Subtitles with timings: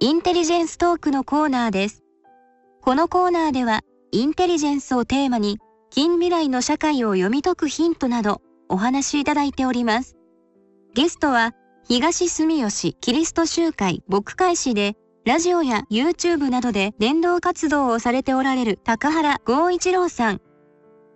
[0.00, 2.04] インテリジェンストークのコーナーです。
[2.82, 3.80] このコーナーでは、
[4.12, 5.58] インテリジェンスをテーマに、
[5.90, 10.16] 近未来の社会を読み解くヒントなど、お話しいただいております。
[10.94, 11.52] ゲストは、
[11.88, 20.36] 東住吉キリスト集会牧会士で、ラジオや YouTube などで伝道活動をされておられる高原剛一郎さん。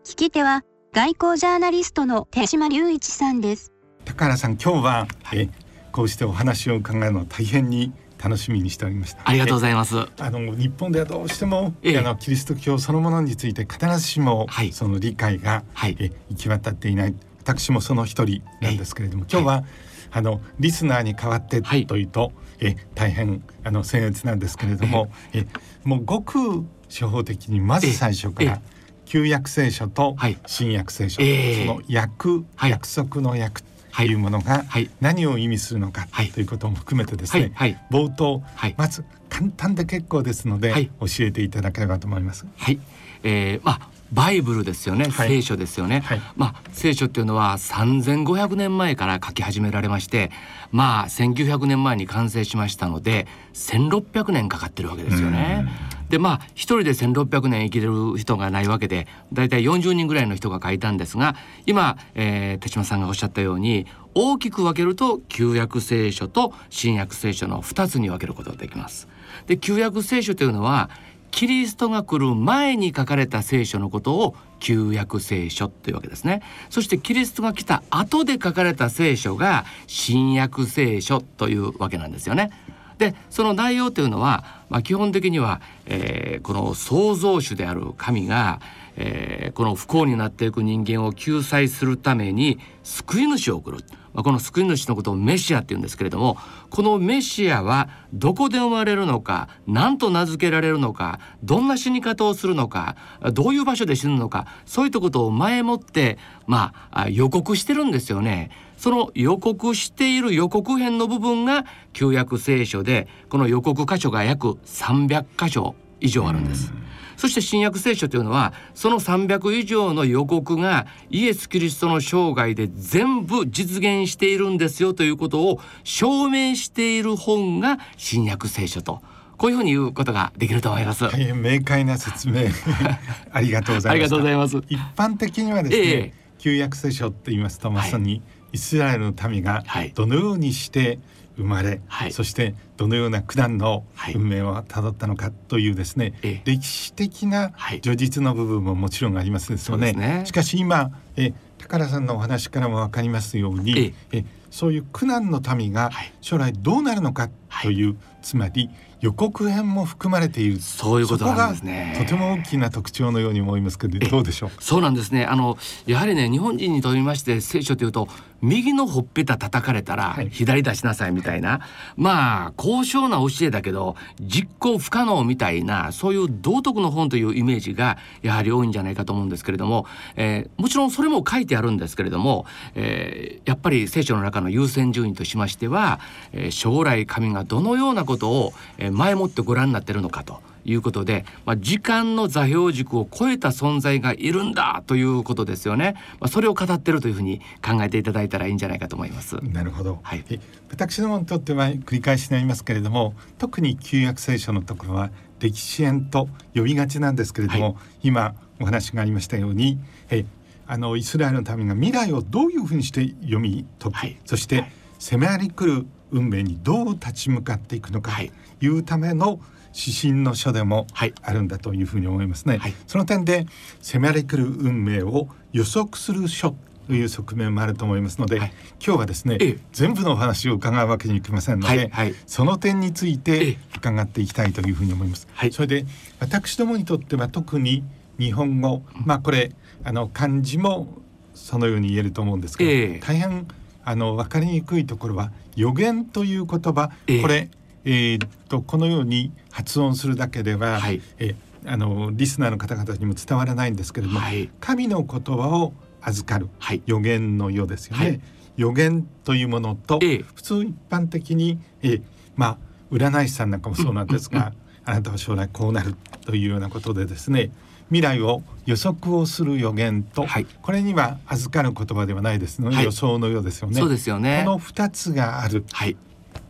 [0.04, 3.70] 聞き手は、外交ジャーナリストの手島隆一さんです。
[4.04, 5.48] 高原さん、今日は、え
[5.92, 7.92] こうしてお話を伺うの大変に
[8.22, 9.22] 楽しみにしておりました。
[9.24, 9.96] ありがとうございます。
[10.18, 17.14] あの日本ではどうしても、ええ、あのキリスト教そのものについて必ずしも、はい、その理解が、はい、え行き渡っていない。
[17.40, 19.64] 私もその一人なんですけれども、今日は、はい、
[20.12, 25.46] あのリスナーに代わってというと、え大変あの僭越なんですけれども、え
[25.82, 28.60] もうごく初歩的にまず最初から。
[29.04, 31.26] 旧約聖書と新約聖書、そ
[31.66, 33.62] の約、約束の約
[33.96, 34.14] とい。
[34.14, 34.64] うものが
[35.00, 37.52] 何を意味するのかということも含めてですね、
[37.90, 38.42] 冒頭、
[38.76, 42.46] まず簡単で結構ですので、教えていただければと思います。
[42.56, 42.78] はい、
[43.22, 50.30] えー、まあバイブルですよね、聖書ですよね、はい、まあ聖書っていうのは3500年前から書き始められまして
[50.70, 55.66] まあ1900年前に完成しましたので1600年かかってるわけですよね。
[56.12, 69.08] でまあ一人で1600年生きれる人がないわけでだいたい40人ぐらいの人が書いたんですが今、えー、手島さんがおっしゃったように大きく分けると旧約聖書と新約聖書の2つに分けることができます。
[69.46, 70.90] で旧約聖書というのは
[71.30, 82.50] キリストが来る前に書かれた聖書のことを旧約聖書というわけですねそしてキリストが来た後で書かれた聖書が新約聖書というわけなんですよね
[82.98, 88.60] でその内容というのは、まあ、基本的には、えー、この創造主である神が、
[88.96, 93.78] えー、この不幸になっていく人間を救済するために救い主を送る。
[94.12, 96.36] まあ、この救い主のことをメシアって言うんですけれども
[96.70, 102.96] このメシアはどこで生まれるのか何と名付けられるのかどんな死に方をするのか
[103.32, 108.50] どういう場所で死ぬのかそういったことを前もってまあ予告してるんですよね。
[108.82, 116.72] その予告している予告編の部分が旧約聖書でこの予告箇所が約300箇所以上あるんです。
[117.16, 129.00] そして新約聖書というのはその300以上の予告がイエス・キリストの生涯で全部実現しているんですよということを証明している本が新約聖書と。
[129.38, 131.04] こういうふうに言うことができると思います。
[131.04, 132.46] 大変明快な説明
[133.30, 134.00] ありがとうござい
[134.36, 134.56] ます。
[134.68, 138.22] 一般的にはですね、ええ、旧約聖書って言いますとまさに
[138.52, 139.64] イスラエルの民が
[139.94, 140.98] どのようにして、はい
[141.36, 143.84] 生まれ、はい、そしてどのような苦難の
[144.14, 147.52] 運命をたどったのかというですね、はい、歴史的な
[147.82, 149.92] 叙述の部分ももちろんありますですよね。
[149.92, 155.90] ねしかし今え高原さんのお話からも分かりますようにえそういう苦難の民が
[156.20, 157.30] 将来どうなるのか
[157.62, 158.68] という、つまり
[159.00, 160.60] 予告編も含まれている。
[160.60, 161.96] そういうことなんですね。
[161.98, 168.08] とても大きな特徴のように思いますけどどうでしょうそうなんですねあのやはりね日本人にとりまして聖書というと
[168.42, 171.60] 右のほっぺた叩かれたら左出しなさいみたいな、はい、
[171.96, 179.86] まあ高尚な教えだけど実行不可能みたいなそういう道徳の本というイメージがやはり多いんじゃないかと思うんですけれども、
[180.16, 182.44] えー、もちろんそれも書いてあるんですけれども、
[182.74, 186.00] えー、やっぱり聖書の中の優先順位としましては、
[186.32, 190.51] えー、将来神がどのようなことを、え前もってご覧になってるのかと。
[190.64, 195.94] いうことで、まあ、時間の座標軸を超えた存在がいるんだということですよね。
[196.20, 199.36] まあ、それを語ってるというふうに考えていただいたらいいんじゃないかと思います。
[199.42, 200.00] なるほど。
[200.02, 200.24] はい。
[200.70, 205.10] 私どもにとっては繰り返しになりますけれども、特に旧約聖書のところは
[205.40, 207.74] 歴史編と呼びがちなんですけれども、はい、
[208.04, 209.78] 今お話がありましたように、
[210.10, 210.24] え
[210.66, 214.64] あのイスラエルの民が未来をどういうふうにして読み解く、はい、そして
[214.98, 218.12] 迫り来る運命にどう立ち向かっていくのか
[218.60, 219.40] というための
[219.74, 220.86] 指針の書でも
[221.22, 222.58] あるんだというふうに思いますね。
[222.58, 223.46] はい、その点で
[223.80, 226.54] 迫り来る運命を予測する書
[226.86, 228.52] という側面もあると思いますので、はい、
[228.84, 231.90] 今日はですね、ええ、全部のお話を伺うわけにいきませんので、はい。
[231.90, 235.28] はい、その点について伺っていきたいというふうに思います。
[235.52, 235.86] それで
[236.20, 237.84] 私どもにとっては特に
[238.18, 239.52] 日本語、まあこれ
[239.84, 240.98] あの漢字も
[241.34, 243.46] そのように言えると思うんですけど、え、大変
[243.84, 246.90] あの分かりにくいところは予言という言葉、
[247.20, 247.48] これ、
[247.84, 251.34] えー、っとこのように発音するだけでは、はい、え
[251.64, 258.20] あのリスナーの方々にも伝わらないんですけれども、はい、神の言葉を預かる、はい、予言の世ですよね。
[258.56, 262.02] 予言というものと、えー、普通一般的に、えー、
[262.36, 262.58] まあ
[262.90, 265.94] 占い師さんなんかもそうなんですが、うんうんうん、あなたは将来こうなる
[266.26, 267.50] というようなことでですね
[267.88, 273.78] 未来を予測をする予言と、はい、これには預かる言葉ではないですので、はい、予想のようですよね。
[273.78, 274.42] そうですよね。
[274.44, 275.96] この二つがある、はい、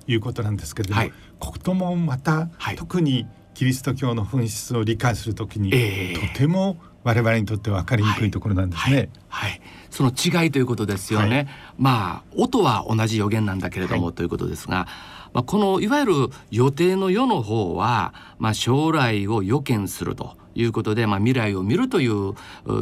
[0.06, 8.96] いうことなんですけれども、はい、こともまた、はい、特にキリスト教の本質を理解するときに、えー、とても我々にとって分かりにくいところなんですね。
[9.28, 9.60] はい、はい、
[9.90, 11.36] その違いということですよね。
[11.36, 14.86] はい、まあ音は同じ予言なんだけれども、ということですが。
[15.32, 16.12] まあ、このいわゆる
[16.50, 22.34] 予定の世の方は、まあ、将来を予見するということで、まあ、未来を見るという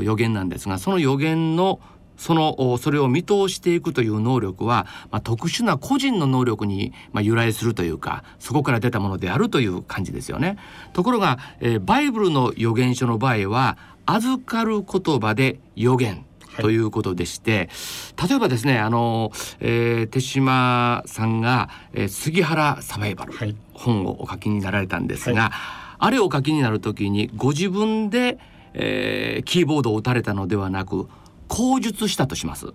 [0.03, 1.81] 予言なんですがその予言の
[2.21, 10.59] そのそれを見通していくという能力は、まあ、特殊な個人の能力に、まあ、由来するというかそこから出たものであるという感じですよね。
[10.93, 16.27] ところが、えー、バイブルの預言書の場合は預かる言葉で予言
[16.59, 17.71] ということでして、
[18.17, 25.53] はい、例えばですねあの、えー、手島さんが、えー、杉原サバイバル、はい、本をお書きになられたんですが、はい、
[26.01, 28.39] あれをお書きになる時にご自分で、
[28.75, 31.09] えー、キーボードを打たれたのではなく
[31.51, 32.73] 口述したとします。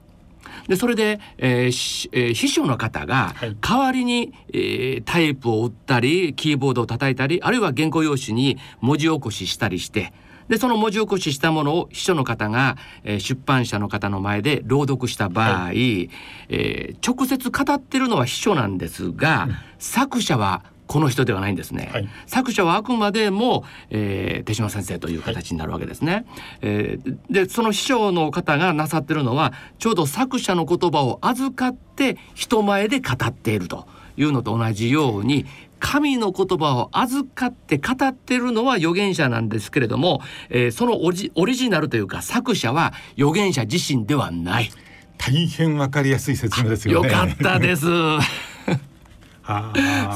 [0.67, 10.13] でそれで、えーえー、秘書の方が代わりに、えー、タイプを打ったりキーボードを叩いたりあるいは原稿用紙に文字起こししたりして
[10.47, 16.09] でその文字起こししたものを秘書の方が、えー、出版社の方の前で朗読した場合、はい、
[16.49, 26.25] えー、直接語ってるのは秘書なんですが、うん、作者はこの人ではないんですね、はい、作者はあくまでも、えー、手島先生という形になるわけですね、はい、
[26.61, 33.87] えー、でその師匠の方がなさってるのはちょうど作者の言葉を預かって人前で語っていると
[34.17, 35.45] いうのと同じように
[35.79, 44.71] 神の言葉を預かって語ってるのは預言者なんですけれども、えー、そのオリジナルというか作者は預言者自身ではない。
[45.17, 47.09] 大変わかりやすい説明ですよね。
[47.09, 47.85] よかったです。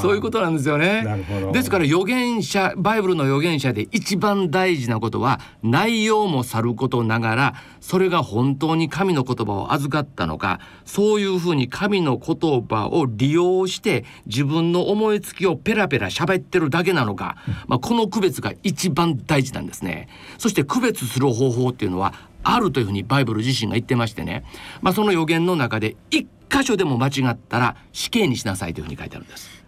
[0.02, 1.06] そういうことなんですよね。
[1.54, 17.38] ですから預言者バイブルの預言者で一番大事なことは内容もさることながらそれが本当に神の言葉を預かったのかそういうふうに神の言葉を利用して自分の思いつきをペラペラ喋ってるだけなのか、
[17.68, 20.08] まあ、この区別が一番大事なんですね。
[20.38, 24.44] そして区別する方法っていうのはあるというふうにバイブル自身が言ってましてね、
[24.82, 29.60] まあ、その予言の中で一箇所でも間違ったら死刑にしなさいというふうに書いてあるんです。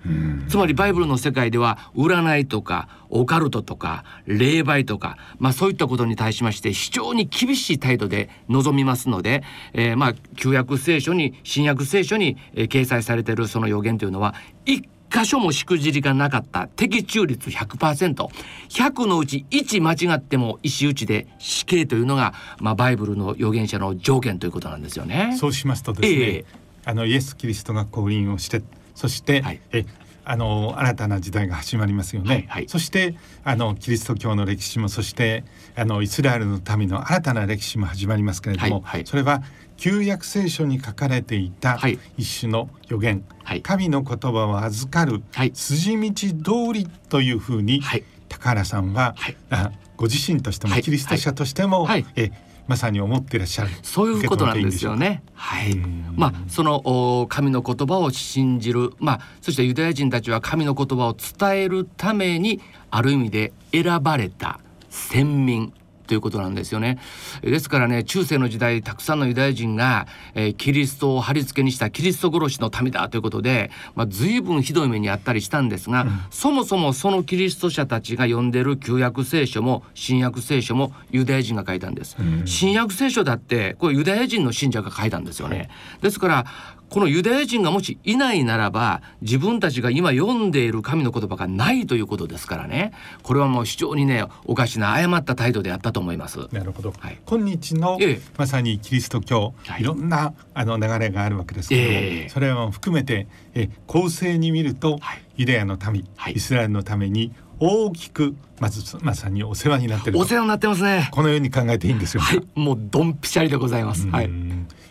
[0.47, 9.43] つまりバイブルの世界では占いとかオカルトとか霊媒とか、まあ、そういったことに対しまして非常に厳しい態度で臨みますので、
[9.73, 14.33] えー、まあ旧約聖書に新約聖書に、えー、掲載されているその予言というのは
[14.65, 25.35] 一箇所もしくじりがなかった的中率 100%100 のうち1間違っても石打ちで死刑というのが、まあ、バイブルの預言者の条件ということなんですよね。
[25.39, 28.61] そうしますとですね、えーあのイエス・キリストが降臨をして
[28.95, 29.85] そして、はい、え
[30.23, 35.43] あの新たな時代が始まりますよね、はいはい、そしてあのキリスト教の歴史もそして
[35.75, 39.41] あのイスラエルの民の新たな歴史も始まりますけれども、はいはい、それは
[39.81, 41.79] 旧約聖書に書かれていた
[42.15, 45.23] 一種の予言、はい、神の言葉を預かる
[45.55, 47.81] 筋道通りというふうに、
[48.29, 49.15] 高原さんは、
[49.49, 52.31] あご自身としても、キリスト者としても、え
[52.67, 53.71] まさに思っていらっしゃる。
[53.81, 55.23] そういうことなんですよね。
[55.33, 55.75] はい。
[56.15, 62.61] まあその神の言葉を信じる、まあそしてユダヤ人たちは神の言葉を伝えるために
[62.91, 64.59] ある意味で選ばれた
[64.91, 65.73] 先民
[66.11, 66.99] ということなんですよね。
[67.41, 82.17] ですからね中世の時代たくさんのユダヤ人が、えー、キリストを貼り付けにしたキリスト殺しの民だということで、まあ、随分ひどい目にあったりしたんですが、うん、そもそもそのキリスト者たちが読んでる旧約聖書も新約聖書もユダヤ人が書いたんです。
[82.19, 85.69] うん、新約聖書だってこれユダヤ人の信者が書いたんですよね。
[86.01, 86.45] ですから
[86.91, 92.91] このユダヤ人がもしいないならば自分たちが今読んでいる神の言葉がないということですからね。
[93.23, 96.49] これはもう非常にねおかしな誤った態度であったと思います。
[96.51, 111.07] なるほど、はい、今日の、ええ、まさにキリスト教、はい、いろんなあの流れがあるわけですけども、え、それを含めてえ公正に見ると、はい、ユダヤの民、イスラエルのために大きくまずまさにお世話になってるお世話になってますね。
[111.13, 114.29] このように考えていいんですよ、はい、もうドンピシャリでございます、はい、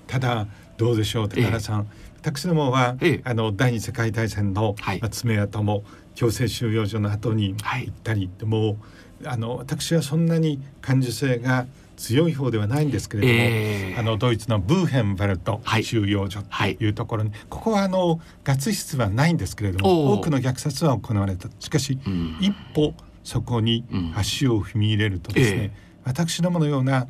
[0.07, 0.47] ただ
[0.81, 5.85] どうでしょう高田さん、ええ、私どもは、ええ、あの第二次世界大戦の、はい、爪痕も
[6.15, 8.79] 強制収容所の後に行ったり、はい、でも
[9.27, 11.67] あの私はそんなに感受性が
[11.99, 21.51] 強い方ではないんですけれども、えー、あのドイツのブーヘンバルト収容所というところに、はい、ここはあのガツ室はないんですけれども多くの虐殺は行われた。
[21.61, 23.85] しかし、うん、一歩そこに
[24.17, 27.07] 足を踏み入れるとですね、えー、私どものような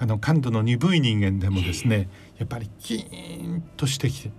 [0.00, 2.08] あの感度の鈍い人間でもですね、
[2.42, 4.30] やっぱりキーンとしてきてい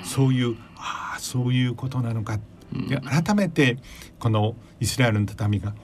[0.00, 2.38] う、そういうああそういうことなのか
[2.72, 3.78] で改めて
[4.18, 5.74] このイスラエルの民が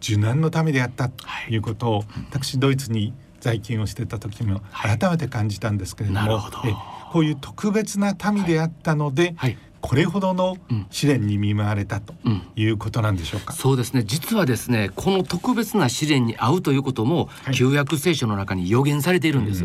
[0.00, 6.74] 受難の民であったということを、はい、私ドイツに在勤をしてた時も改めて感じたんですけれども、はい、え
[7.12, 10.56] こういう特別な民であったので、はい、これほどの
[10.90, 12.14] 試練に見舞われたと
[12.56, 14.02] いうことなんでしょうか、うん、そうですね。
[14.04, 19.64] 実はですねこの特別な試練に遭うということも、はい、旧約聖書の中に予言されているんです。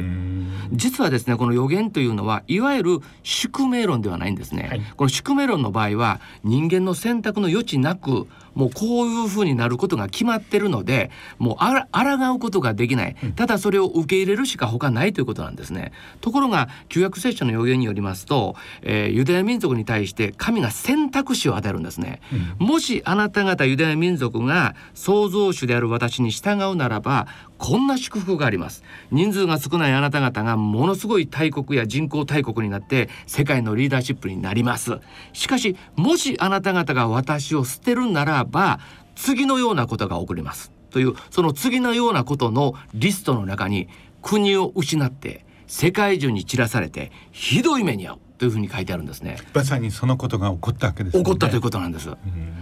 [0.74, 13.16] 実はですねこの予言というのはいわゆる宿命論ではないんですね、はい、この宿命論の場合は人間の選択の余地なくもうこういうふうになることが決まってるのでもうあら抗うことができない。
[13.36, 15.92] ただそれを受け入れるしか他ないということなんですね。
[16.20, 22.22] ところが旧約聖書の予言によりますと、えー、ユダヤ民族に対して神が選択肢を与えるんですね、
[22.60, 27.28] うん、もしあなた方ユダヤ民族が創造主である私に従うならば
[27.62, 28.84] こんな祝福があります。
[29.12, 34.98] 人数が少ないあなた方がものすごい大国や人口大国になって世界のリーダーシップになります。
[35.32, 38.80] しかしもしあなた方が私を捨てるならば
[39.16, 40.72] 次のようなことが起こります。
[40.90, 43.90] というその次のようなことのリストの中に
[44.24, 48.20] 国を失って世界中に散らされてひどい目に遭う。
[48.42, 49.38] というふうに書いてあるんですね。
[49.54, 52.10] まさにそのことが起こったわけです、ね、起こったということなんです。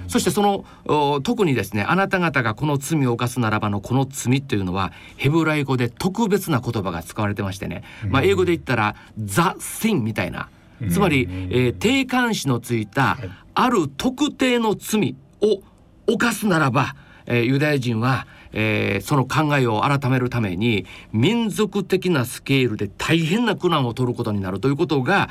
[0.09, 10.49] そしてその特にですねあなた方がこの罪を犯すならばのこの罪というのはヘブライ語で特別な言葉が使われてましてね、まあ英語で言ったらザ・シンみたいな。
[10.91, 13.17] つまり、えー、定冠詞のついた
[13.53, 15.61] ある特定の罪を
[16.07, 16.95] 犯すならば、
[17.25, 25.29] えー、ユダヤ人はえー、その考えを改めるために民族的なスケールで大変な苦難を取ることになるということが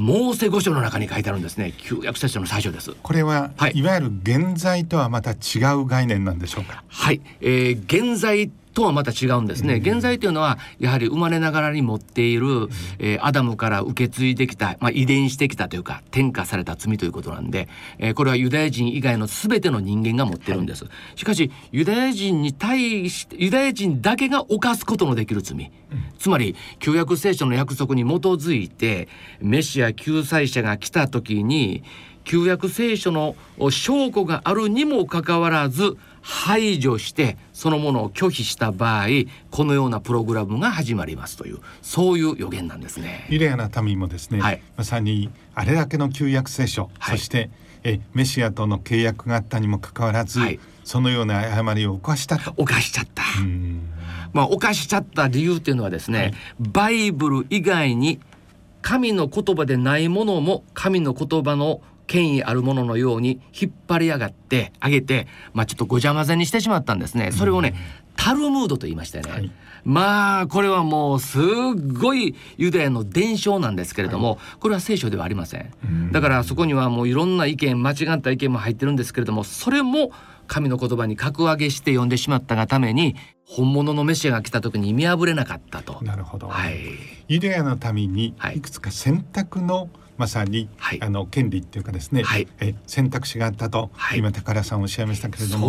[0.00, 1.74] モーセ五章の中に書いてあるんですね。
[1.76, 2.92] 旧約聖書の最初です。
[3.02, 6.84] これは、はい、いわゆる現在とはまた違う概念なんでしょうか？
[6.86, 12.68] はい、えー、現在とはまた違うんですね、現在というのはやはり生まれながらに持っている、
[13.00, 17.68] えー、アダムから受け継いできた、まあ、遺伝してきたというか転化された罪ということなんで、
[17.98, 25.72] えー、これはユダヤ人以外の全ての人間が持ってるんです、はい、しかしユダヤ人に対してユダヤ人だけが犯すことのできる罪、
[26.20, 29.08] つまり旧約聖書の約束に基づいて
[29.40, 31.82] メシア救済者が来た時に
[32.28, 33.34] 旧約聖書の
[33.70, 39.06] 証拠があるにもかかわらず排除してそのものを拒否した場合
[39.50, 43.26] このようなプログラムが始まりますというそういう予言なんですね。
[43.30, 47.50] イレアナ民もですね、はい、まさにあれだけの旧約聖書、はい、そして
[47.84, 52.52] えメシアとの契約があったにもかかわらず、はい、そのような誤りを犯したと。
[52.56, 53.22] 犯しちゃった。
[54.32, 58.20] まあ犯しちゃった理由っていうのはですね、バイブル以外に
[58.82, 67.30] 神の言葉でないものも神の言葉の権威あるもののように引っ張り上がって上げて、まあ、ちょっとごちゃ混ぜにしてしまったんですね。
[67.30, 67.74] それをね、
[68.16, 69.32] タルムードと言いましたよね。
[69.32, 69.52] はい、
[69.84, 71.42] まあこれはもうすっ
[71.92, 76.10] ごいユダヤの伝承なんですけれども、はい、これは聖書ではありません。
[76.10, 80.10] だからそこにはもういろんな意見間違った意見も入ってるんですけれどもそれも
[80.46, 83.14] 神の言葉に格上げして読んでしまったがために
[83.46, 86.02] 本物のメシアが来た時に見破れなかったと。
[86.02, 86.48] なるほど。
[86.48, 86.78] はい、
[87.28, 89.88] ユダヤのためにいくつか選択の、はい
[90.18, 95.68] まさに、はい、あの権利っていうかですね、はい、え選択肢があったと、はい、今高原さんおっしゃいましたけれども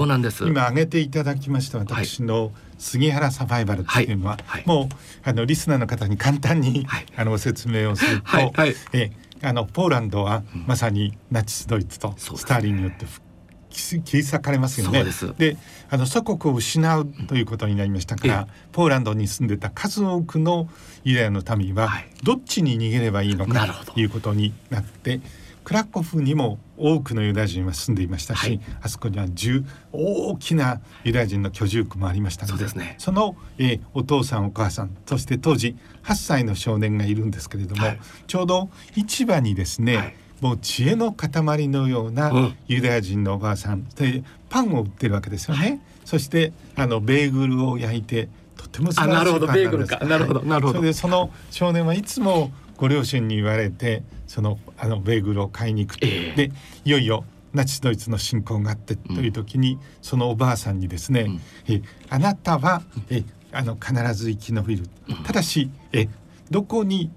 [0.50, 4.88] 今挙げていただきました私の杉原サバイバルっていうのは、もう
[5.24, 8.54] あのリスナーの方に簡単に、あのご説明をすると、
[8.94, 13.26] えあのポーランドはまさにナチスドイツとスターリンによって復
[13.70, 15.06] 切り裂かれますよね。
[15.38, 15.58] で
[15.90, 20.70] あの祖国を失うということになりましたから、ポーランドに住んでた数多くの
[21.04, 21.90] ユダヤの民は
[22.24, 25.22] どっちに逃げればいいのかということになって。
[25.70, 45.62] クラコフにも多くのユダヤ人は住んでいましたし、はい、あそこには十大きなユダヤ人の居住区もありましたのでそね、その、えー、お父さんお母さんそして当時8歳の少年がいるんですけれども、はい、ちょうど市場にですね、はいもう知恵の塊のようなユダヤ人のおばあさんでパンを売ってるわけですよね。
[45.62, 49.54] はい、そしてあのベーグルを焼いてとても素晴らしいパンなんです。
[49.54, 49.54] なるほど。
[49.54, 50.06] ベーグルか。
[50.06, 50.42] なるほど。
[50.42, 50.80] なるほど。
[50.80, 56.52] それでその少年はいつもご両親に言われてそのあのベーグルを買いに行くと、えー、で
[56.86, 66.08] いよいよナチスドイツの侵攻があってという時に、うん、そのおばあさんにですね、うん、えあなたはえあの必ず生き延びる、うん、ただしえ
[66.50, 67.12] どこに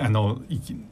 [0.00, 0.40] あの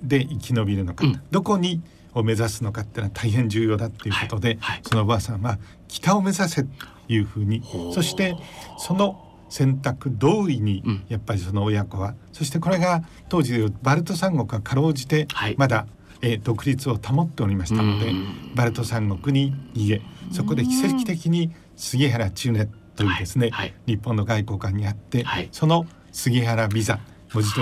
[0.02, 1.82] で生き延びるのか、うん、どこに
[2.14, 4.58] を目指すのかっていうのは大変重要だっていうことで、はい。
[4.60, 6.68] はい、そのおばあさんは北を目指せと
[7.08, 7.62] いうふうに
[7.92, 8.36] そして
[8.78, 15.86] その選択同意にやっぱりその親子は、うん、そしてこれが当時バルト三国がかろうじてまだ、は
[16.22, 18.12] い、え独立を保っておりましたので
[18.54, 23.68] バルト三国に逃げそこで奇跡的に杉原中根というですね、はい。
[23.68, 27.00] はい、日本の外交官にあって、その杉原ビザ
[27.34, 27.60] 文字通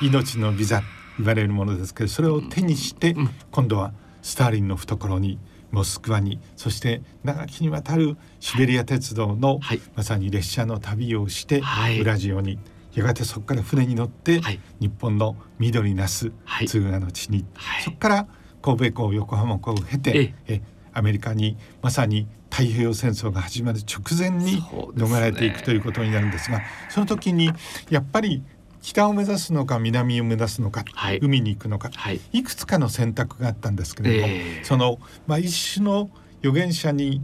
[0.00, 0.82] り命のビザ
[1.18, 3.14] 言われるものですけどそれを手にして、
[3.52, 3.92] 今度は
[4.22, 5.38] スターリンの懐に
[5.70, 12.58] モスクワにそして長きにわたるシベリア鉄道の、はい、まさに列車の旅をして、はい、ウラジオに
[12.92, 17.44] やがてそこから船に乗って、はい、日本の緑なす敦賀の地に、
[17.84, 18.26] そこから
[18.62, 20.60] 神戸港横浜港を経てえ
[20.92, 27.50] アメリカにまさに太平洋戦争が始まる直前に逃れていくということになるんですがその時に
[27.90, 28.44] やっぱり
[28.84, 36.10] 北を目指すのか南を目指すのか、はい、海に行くのか、はい、いくつかの選択があったんですけれども、えー、その、まあ、一種の
[36.40, 37.22] 預言者に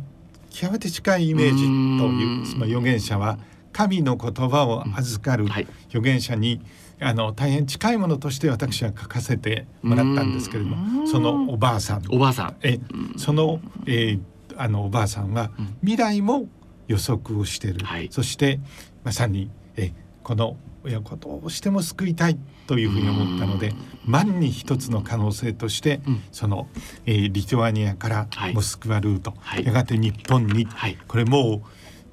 [0.49, 1.65] 極めて近いイメージ
[2.01, 3.39] というその預言者は
[3.73, 6.61] 神の言葉を預かる預言者に、
[6.99, 12.03] あの大変近いものとして私は書かせてもらったんですけれどもそのおばあさん。
[12.11, 12.57] おばあさん。
[12.63, 12.81] え
[13.17, 14.21] その,、えー、
[14.57, 15.51] あのおばあさんは
[15.83, 16.49] 未来も
[16.89, 18.61] 予測をしている、はい、そして
[19.05, 23.73] まさにえこの親子どうしても救いたいというふうに思ったので
[24.07, 26.69] 万に一つの可能性として、うん、その、
[27.07, 31.69] えー、リトアニアからモスクワルート、はい、やがて日本に、はい、これもう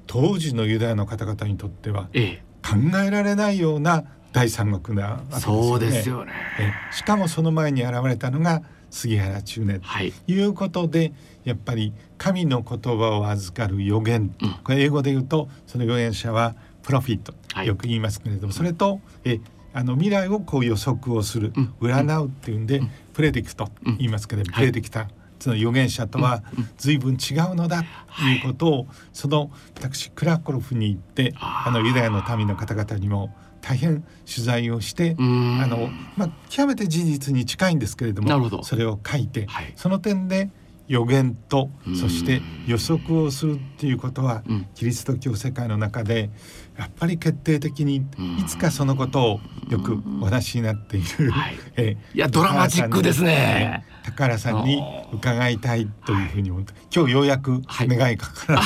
[0.06, 5.68] 当時のユダヤの方々にとっては、ええ、考えられないような第三国なわけですよね。
[5.68, 6.32] そうですよね。
[6.92, 10.44] しかもその前に現れたのが杉原中年とい。
[10.44, 11.12] うことで、はい、
[11.44, 16.54] やっぱり神の言葉を預かる預言、うん、これ英語で言うとその預言者は
[16.88, 19.40] プロフィット、はい、よく言いますけれどもそれとえ
[19.74, 25.06] あの未来をこう予測をする、うん、占うっていうんで、うん、プレディクトと言いますけれども、プレディクター
[25.38, 26.42] その預言者とは
[26.78, 27.84] 随分違うのだ
[28.18, 35.22] ということを、その私クラコロフに行ってあのユダヤの民の方々にも大変取材をしてあ
[35.66, 40.50] の、まあ、極めて事実に近いんですけれどもそれを書いて、はい、その点で
[40.88, 44.42] 予言とそして予測をするっていうことは、
[44.74, 46.30] キリスト教世界の中で
[46.76, 53.84] やっぱり決定的にいつかそのことをよくお話になっている、はい、えいやドラマチックですね。
[54.04, 58.62] 宝さんに伺いたいというふうに思って、今日ようやく願いかか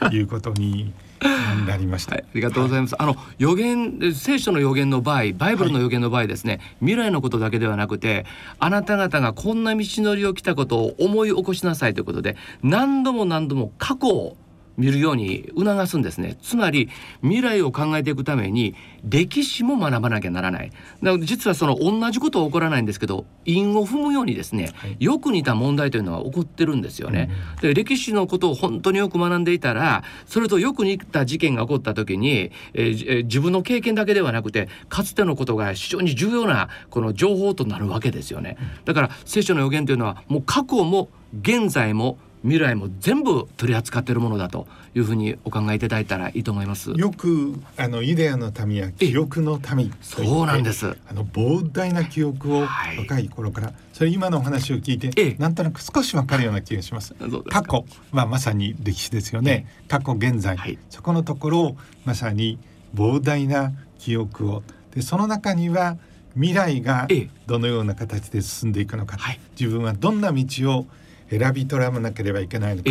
[0.00, 0.94] らということに。
[1.66, 8.24] なりました、はい、ありがとうございます、はい、あの予言聖書の予言の場合バイブルの予言の場合ですね、はい、未来のことだけではなくて
[8.58, 14.36] あなた方がこんな道のりを来たことを思い起こしなさいということで何度も何度も過去を
[14.80, 16.36] 見るように促すんですね。
[16.42, 16.88] つまり
[17.22, 18.74] 未来を考えていくために
[19.04, 20.70] 歴史も学ばなきゃならない。
[21.02, 38.56] だから実はその同じことは起こらないんですけど因を踏むようにですね、はい、よく似た問題というのは起こってるんですよね、うん、で歴史のことを本当によく学んでいたらそれとよく似た事件が起こった時に、えー、自分の経験だけではなくてかつてのことが非常に重要なこの情報となるわけですよね。
[38.84, 41.08] だから聖書の予言というのはもう過去も
[41.42, 46.90] 現在も未来も全部取り扱っているものだというふうにお考えいただいたらいいと思います。
[46.92, 50.96] よくあのイデアの民は記憶の民そうなんです。
[51.08, 52.66] あの膨大な記憶を
[52.98, 57.14] 若い頃から、はい、それ今のお話を聞いてなんとなく少しわかるような気がします。
[57.50, 59.66] 過去まあまさに歴史ですよね。
[59.88, 62.58] 過去現在、はい、そこのところをまさに
[62.94, 64.62] 膨大な記憶を。
[64.94, 65.98] でその中には
[66.34, 67.06] 未来が
[67.46, 70.44] どのような形で進んでいくのか、はい、自分はどんな道
[70.78, 70.86] を
[71.30, 72.90] 選び取らなければいけないのか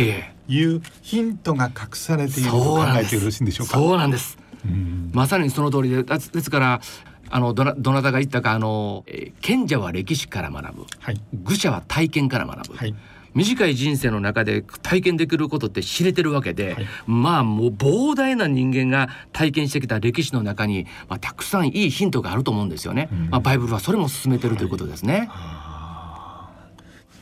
[0.52, 3.74] いうヒントが隠されていると考えてよろしいんでしょうか？
[3.74, 4.38] そうなんです。
[5.12, 6.80] まさにその通りでですから
[7.28, 12.76] あのどなどなたが言ったかあの、えー、賢者は歴史から学ぶ、はい、愚者は体験から学ぶ。
[12.76, 12.94] はい
[13.32, 23.08] 短い人生の中で体験できることって知れてるわけで、はい、まあもう膨大な人間が体験してきた歴史の中に、まあ、たくさんいいヒントがあると思うんですよね。
[23.12, 25.28] うん、まあ、バイブルはそれも進めてるということですね。
[25.30, 25.69] はい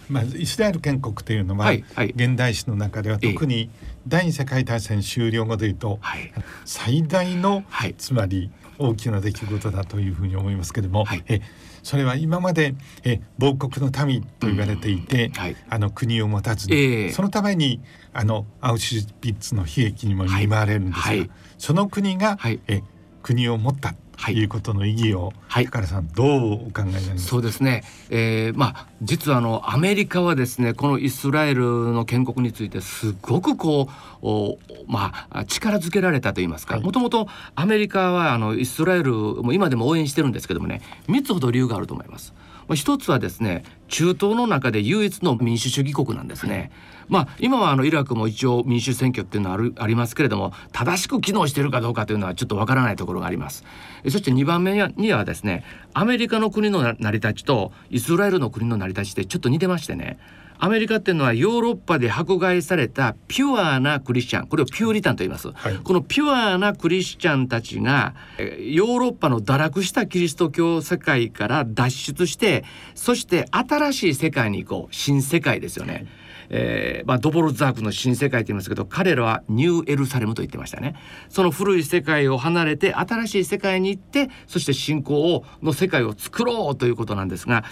[0.09, 3.71] まあ、イスラエル建国というのは、はいはい、現代史の中では特に
[4.07, 6.33] 第二次世界大戦終了後でいうと、はい、
[6.65, 7.65] 最大の、
[7.97, 11.41] つまり大きな出来事だというふうに思いますけれども、え
[11.83, 15.33] それは今までえ亡国の民と言われていて、
[15.69, 16.79] あの国を持たずに、え。
[17.09, 17.81] ー、そのために
[18.13, 22.83] あのアウシュビッツの悲劇にも見舞われるんですが、はい、その国が、はい、え
[23.23, 23.89] 国を持った。
[23.89, 23.95] は
[24.33, 33.89] い、いうことの意義を、はい、高さんどうお考えになりますそうですね、えー、まあ実はあのアメリカはですねこのイスラエルの建国についてすごくこ
[34.23, 36.81] うおまあ力づけられたと言いますか。
[36.81, 42.35] もともとアメリカはあのイスラエルも今でも応援してるんですけどもね3つほど理由があると思います。
[42.75, 46.71] 一つはですね中東の中で唯一の民主主義国なんですね。
[47.09, 53.65] まあ今はあのイラクも一応民主選挙っていうのはあるありますけれども正しく機能しているかどうかというのはちょっとわからないところがあります。
[54.05, 60.19] そして2番目にはですねアメリカの国の成り立ちとイスラエルの国の成り立ちってちょっと似てましてね
[60.59, 74.95] アメリカっていうのはヨーロッパで迫害されたピュアなクリスチャンこれをピューリタンと言います、はい、このピュアなクリスチャンたちがヨーロッパの堕落したキリスト教世界から脱出してそして新しい世界に行こう。
[74.95, 76.07] 新世界ですよね。
[76.51, 80.95] えーまあ、ドボルザークの新世界と言いますけど彼らはニューエルサレムと言ってましたね。
[81.29, 87.65] その古い世界を離れて新しい世界に行ってそして信仰をの世界を作ろうということなんですが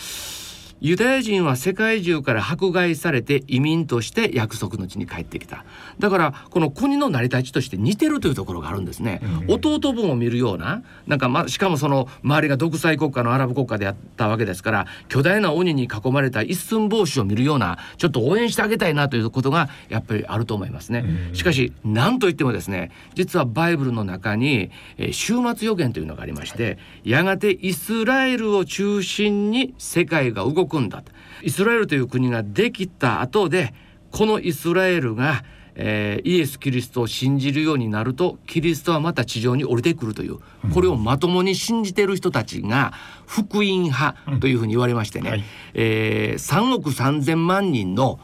[0.81, 5.65] ユダヤ人は世界中から迫害されて移民として約束の地に帰ってきた。
[5.99, 31.03] だからこの国の成り立ちとして似てるというところがあるんですね、うん、弟分を見るようななんか、ま、しかもその周りが独裁国家のアラブ国家であったわけですから巨大な鬼に囲まれた一寸法師を見るようなちょっと応援してあげたいなということがやっぱりあると思いますね、うん、しかし何といってもですね実はバイブルの中に、えー、終末予言というのがありましてやがてイスラエルを中心に世界が動くんだ
[31.43, 33.75] イスラエルという国ができた後で
[34.11, 35.45] このイスラエルが
[35.77, 40.39] えー、イエス・キリストを信じるようになるとキリストはまた地上に降りてくるという
[40.73, 42.93] これをまともに信じている人たちが
[43.27, 48.19] 福音派というふうに言われましてね、うんはい、えー、3億3,000万人の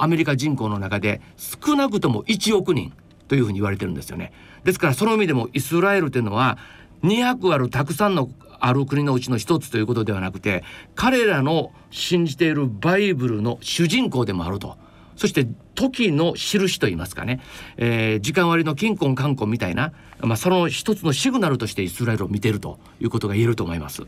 [0.00, 2.92] アメリカ人口の中で少なくとも1億人
[3.28, 4.32] というふうに言われてるんですよね。
[4.62, 6.58] ですからその意味でもイスラエルというのは
[7.02, 8.28] 200あるたくさんの
[8.66, 14.76] ある国のうちの一つということではなくて彼らの信じているバイブルの主人公でもあると。
[15.16, 15.46] そして
[15.76, 17.40] 時の印といいますかね、
[17.76, 24.02] えー、時間割の金婚観光みたいな、まあ、その一つのシグナルとしてイスラエルを見ているということが言えると思います。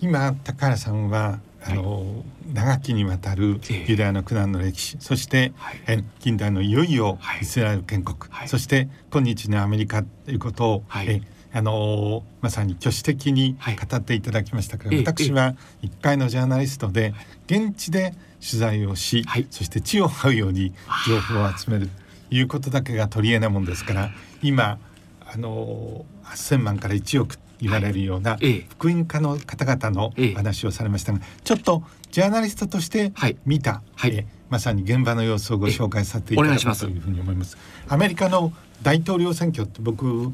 [0.00, 13.56] 今高原さんはあの、はい、長きにわたるユダヤの苦難の歴史、そして、はい、近代のいよいよイスラエル建国、はい、そして今日のアメリカということを、はい、えあのまさに挙手的に
[13.90, 17.14] 語っていただきましたけど、はい、私は一回のジャーナリストで
[17.46, 20.72] 現地で取材をし、はい、そして地を這うように
[21.06, 21.88] 情報を集める
[22.28, 24.10] ということだけが取り柄なもんですから
[24.42, 24.78] 今
[25.26, 28.38] あの8,000万から1億言われるような
[28.70, 33.12] 福音家の方々の話をされましたが、ちょっとジャーナリストとして
[33.44, 34.14] 見た、はい。
[34.14, 36.86] えまさに現場の様子をご紹介させていただきます。
[36.86, 37.58] というふうに思います。
[37.88, 40.32] アメリカの大統領選挙って僕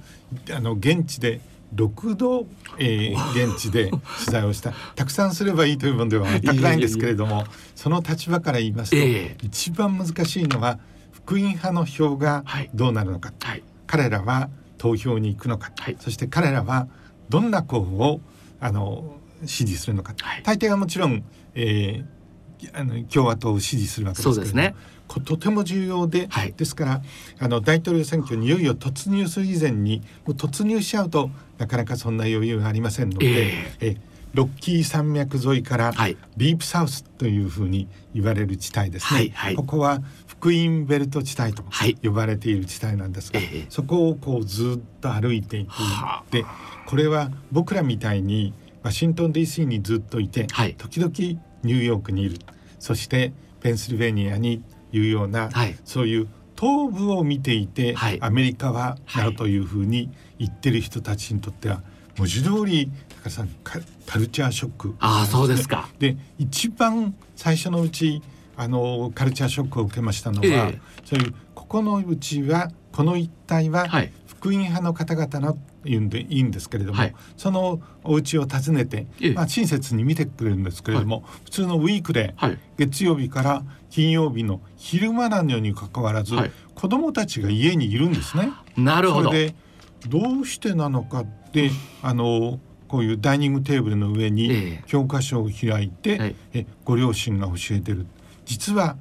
[0.53, 1.41] あの現地で
[1.75, 2.47] 6度、
[2.79, 4.73] えー、 現地で取材をした。
[4.95, 10.79] たくさんすればいいというものでは 全くないんですけれどもその立場から言いますと、えー、一番難しいのは
[11.13, 16.87] 福音派の票がどうなるのか、はい、彼らは投票に行くのか、はい、そして彼らは
[17.31, 18.21] どんな候補を
[18.61, 24.75] あの支持するのか、はい、大抵はもちろん、えー、あの共和党を支持するわけですけれども、ね、
[25.09, 27.03] とても重要で、はい、ですから
[27.39, 33.97] あの大統領選挙にいよいよ突入する以前にもう突入しちゃうとなかなかそんな余裕がありませんので、えー、え
[34.35, 35.93] ロッキー山脈沿いから
[36.37, 41.63] ディープサウスというふうに言われる地帯ですね、はいはい、ここは福音ベルト地帯と
[42.03, 45.71] 呼ばれている地帯なんですが、はい、そこをこうずっと歩いていく
[46.33, 46.45] で
[46.87, 51.13] これは僕らみたいにワシントン DC にずっといて、はい、時々
[51.63, 52.39] ニューヨークにいる。
[52.79, 54.63] そしてペンシルベニアに
[54.95, 56.29] いうような、はい、そういう
[56.59, 61.83] 東部を見ていて、はい、アメリカはなるというふうに言ってる人たちにとっては
[62.17, 62.91] 文字通り
[63.23, 63.79] 高さんカ
[64.19, 65.89] ルチャーショック、ああそうですか。
[65.99, 68.23] で一番最初のうち
[68.57, 73.89] あのカルチャーショックを受けましたのは、えー、そういうここのうちはこの一帯は
[74.27, 88.51] 福音派の方々の言うんでいいんですけれども、はい、そのお家を訪ねて、まあ、親切に見てくれるんですけれども、はい、普通のウィークで、はい、月曜日から金曜日の昼間なのにかかわらず、はい、子どもたちが家にいるんですね。
[88.77, 89.29] なるほど。
[89.29, 89.55] それで
[90.09, 91.71] どうしてなのかって
[92.03, 98.07] あのこういうダイニングテーブルの上に教科書を開いて、ええご両親が教えてる。
[98.45, 98.97] 実は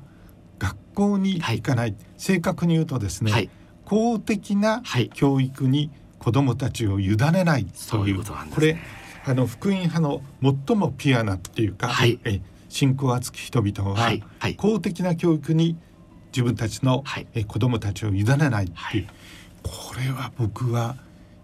[0.60, 3.50] 学校に行かない、正確に言うとですね、
[3.86, 4.82] 公的な
[5.13, 5.91] 教育に
[6.24, 8.78] 子どもたちを委ねないという,、これ
[9.26, 15.78] あの福音派の最もピュアなっていうか、はい、え信仰厚き人々は、はいはい、公的な教育に
[16.28, 19.08] 自分たちの、はい、え子どもたちを委ねないっていう、
[19.64, 20.96] これは僕は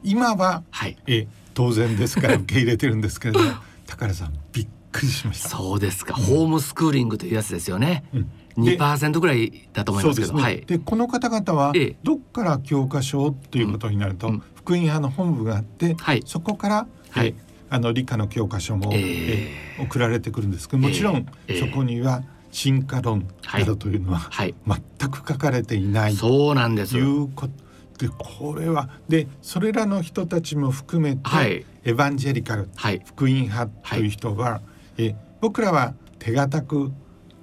[0.02, 3.52] 今は、はい、え当然ですから 受け入れてるんですけれども
[3.86, 5.50] 高原さんびっくりしました。
[5.50, 17.36] そうですか、うん、ホームスクーリングというやつですよね、うん2%ぐらいだと思いますけど、ね、はい、でこの方々はどっから教科書ということになると、うん、福音派の本部があって、はい、そこから、はい、
[17.70, 21.26] あの理科の教科書も、えー、え送られてくるんですけどもちろん、
[21.60, 26.98] そこには進化論などというのは、はい、全く書かれていない、そうなんです。
[26.98, 27.54] いうこと
[28.00, 34.62] でこれはでそれらの人たちも含めて、はい、エヴァンジェリカル、はい、福音派という人は、は
[34.98, 36.92] い、え僕らは手堅く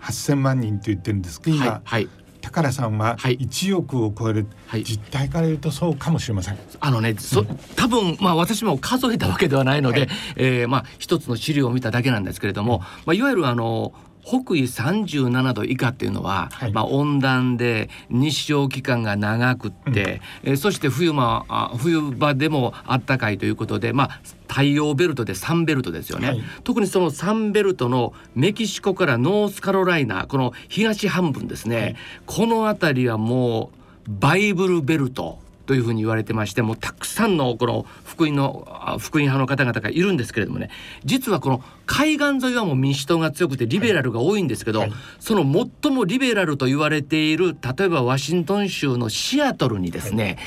[0.06, 2.08] 8,000万人と言ってるんですけど今、はい、
[2.40, 6.58] 高良さんは1億を超える、はい、実態から言うとそうかもしれません。
[6.80, 13.92] あのね、そ多分まあ私も数えたわけではないので、はい、えー、まあ一つの資料を見ただけなんですけれども、まあいわゆるあの
[14.26, 21.46] 北緯37度以下っていうのは、はい、まあ、温暖で日照期間が長くって、うん、えそして冬間
[21.78, 33.70] 冬場でもあったかいということで、まあ、太陽ベルトでサンベルトですよね、はい、特にそのサンベルトのメキシコからノースカロライナこの東半分ですね、はい、この辺りはも
[34.08, 40.70] うバイブルベルトというふうに言われてましてもうたくさんのこの福音の福音派の方々がいるんですけれどもね。
[41.04, 50.38] 実はこの海岸沿いはもう民主党が強くてリベラルが多いんですけど、はい、その最もリベラルと言われている例えばワシントン州のシアトルにですね、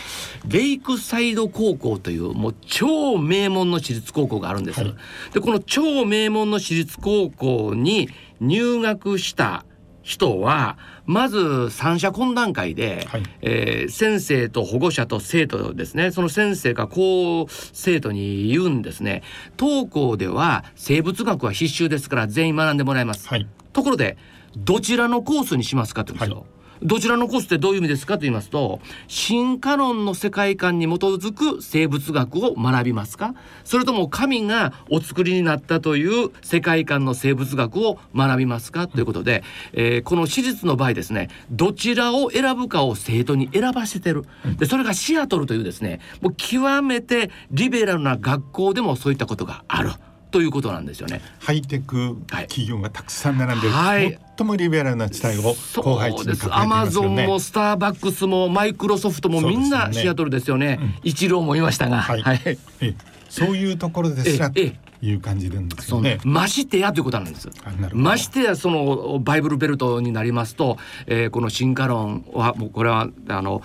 [0.42, 4.82] はい、レイクサイド高校というもう超名門の私立高校があるんです。
[4.82, 4.96] はい、
[5.34, 9.66] でこの超名門の私立高校に入学した
[10.10, 16.10] 人はまず三者懇談会で、はい、えー、先生と保護者と生徒ですね。
[16.10, 19.22] その先生がこう生徒に言うんですね。
[19.56, 24.18] 当校では生物学は必修ですから全員学んでもらいます、はい、ところで
[24.58, 33.36] どちらのコースにしますかって言うんですよ、はいどちらのコースってどういう意味ですかと言いますと進化論の世界観に基づく生物学を学びますか？
[33.64, 38.88] それとも神がお作りになったという世界観の生物学を学びますか？
[38.88, 44.26] ということで、えー、この史実の場合ですねどちらを選ぶかを生徒に選ばせてる。
[44.58, 49.92] でそれがシアトルというですねもう極めてリベラルな学校でもそういったことがある。
[50.32, 51.22] ということなんですよね。
[51.40, 60.80] ハイテク企業がたくさん並んでる、はい、最もリベラルな地帯を後輩地に抱えてアマゾンもスターバックスもマイクロソフトもみんなシアトルですよね。
[61.04, 62.42] イチローもいましたが、はい、はい、
[62.82, 62.96] え
[63.30, 66.20] そういうところですらという感じなんですよね。
[66.24, 67.50] ましてやということなんです。
[67.94, 73.62] ましてやそのバイブルベルトになりますと、えー、この進化論はもうこれはあの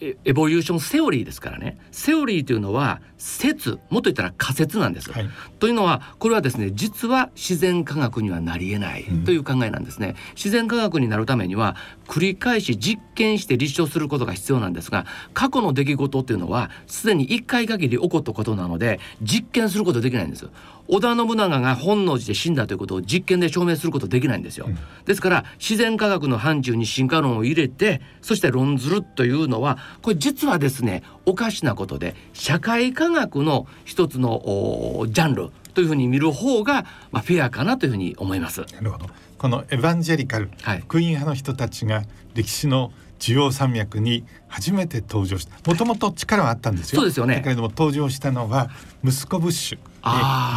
[0.00, 1.78] エボリューションセオリーですからね。
[1.90, 11.76] セオリーというのは説もっと言ったら仮説なんです、はい、というのはこれはですね実は自然科学にはなりえないという考えなんですね、うん、自然科学になるためには
[12.08, 20.48] 繰り返し実験して立証することが必要なんですが過去の出来事っていうのはすでに1回限り起こったことなので実験することできないんです
[20.88, 38.62] 織田信長が本能寺で死んだということを実験で証明することできないんですよ、うん、ですから自然科学の範疇に進化論を入れてそして論ずるというのはこれ実はですねおかしなことで社会科学の一つのジャンルというふうに見る方が、まあ、フェアかなというふうに思います。
[38.72, 39.06] なるほど
[39.38, 42.02] この Evangelical、はい、福音派の人たちが
[42.34, 45.56] 歴史の中央山脈に初めて登場した。
[45.68, 47.00] もともと力はあったんですよ。
[47.00, 47.36] そうですよね。
[47.36, 48.70] だけれども登場したのは
[49.04, 49.78] 息子ブッシュ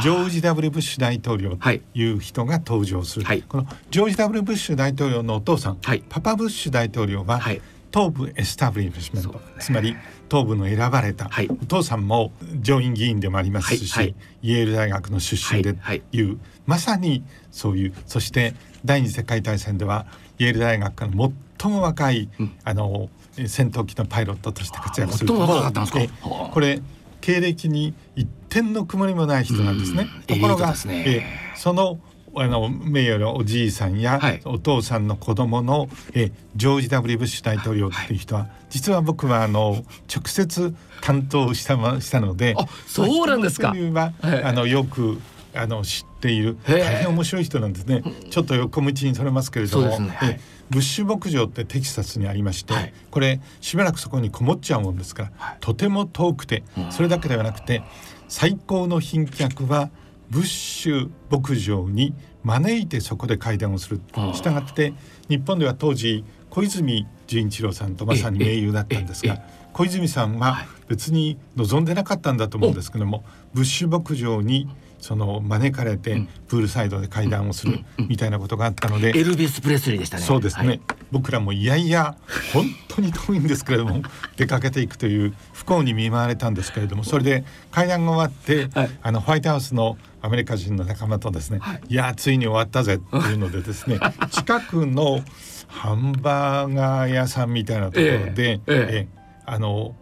[0.02, 2.12] ジョージ・ W・ ブッシュ大統領とい。
[2.12, 7.62] う人が登場する、はい、このジョージ・ W・ ブッシュ大統領のお父さん、はい、パパ・ブッシュ大統領は、はい、
[7.94, 9.96] 東部エスタブリッシュメント、ね、つまり
[10.30, 14.06] 東部の選ばれた、はい、お父さんも上院議員でもありますし、はい。
[14.06, 15.76] はい、イェール大学の出身で
[16.12, 17.94] いう、まさにそういう。
[18.06, 18.54] そして
[18.86, 20.06] 第二次世界大戦では
[20.40, 21.12] イェール大学から
[21.60, 23.10] 最も若い、うん、あの
[23.48, 25.34] 戦闘機のパイロットとして活躍する。
[25.34, 26.82] これ
[27.22, 30.08] 経歴に一点の曇りもない人なんですね。
[30.28, 31.24] ところが、ね、え
[31.56, 32.00] その
[32.34, 42.56] あの名誉のおじいさんや、はい、お父さんの子供のえジョージ・ W・ ブッシュ大統領っていう人は、はい、実は僕はあの直接担当したしたので
[42.88, 43.70] そうなんですか。
[43.70, 44.14] は、
[44.46, 45.20] あのよく
[45.54, 46.58] あの知っている。
[46.66, 48.04] 大変面白い人なんですね。
[48.30, 50.10] ちょっと横道にそれますけれども、ね。
[50.10, 57.84] はい、ブッシュ牧場ってテキサスにありまして、はい、これしばらくそこにこもっちゃうもんですから、はい、とても遠くてそれだけではなくて
[58.28, 59.90] 最高の賓客は
[60.30, 64.02] ブッシュ牧場に招いてそこで会談をする。
[64.34, 64.94] したがって
[65.30, 69.42] 日本では当時小泉純一郎さんとまさに盟友だったんですが
[69.74, 74.68] 小泉さんは別に望んでなかったんだと思うんですけどもブッシュ牧場に
[75.02, 80.24] その招かれてプールサイドで会談をするみたいなことがあったので、エルビス・プレスリーでしたね。
[80.24, 82.16] そうですね、はい、僕らもいやいや
[82.54, 84.02] 本当に遠いんですけれども
[84.38, 95.24] 出かけていくという不幸に見舞われたんですけれどもそれで会談が終わって、はい、あのホワイトハウスのアメリカ人の仲間とですね、はい、いやついに終わったぜっていうのでですね 近くの
[95.68, 99.96] ハンバーガー屋さんみたいなところで、えええあの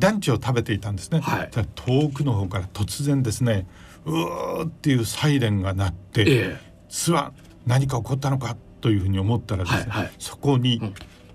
[0.00, 3.66] ランチを食べていたんですね、はい、遠くの方から突然ですね
[4.06, 6.56] うーっていうサイレンが鳴って、ええ、
[6.88, 7.32] 巣は
[7.66, 10.80] 何か起こったのかというふうに思ったらですね、はいはい、そこに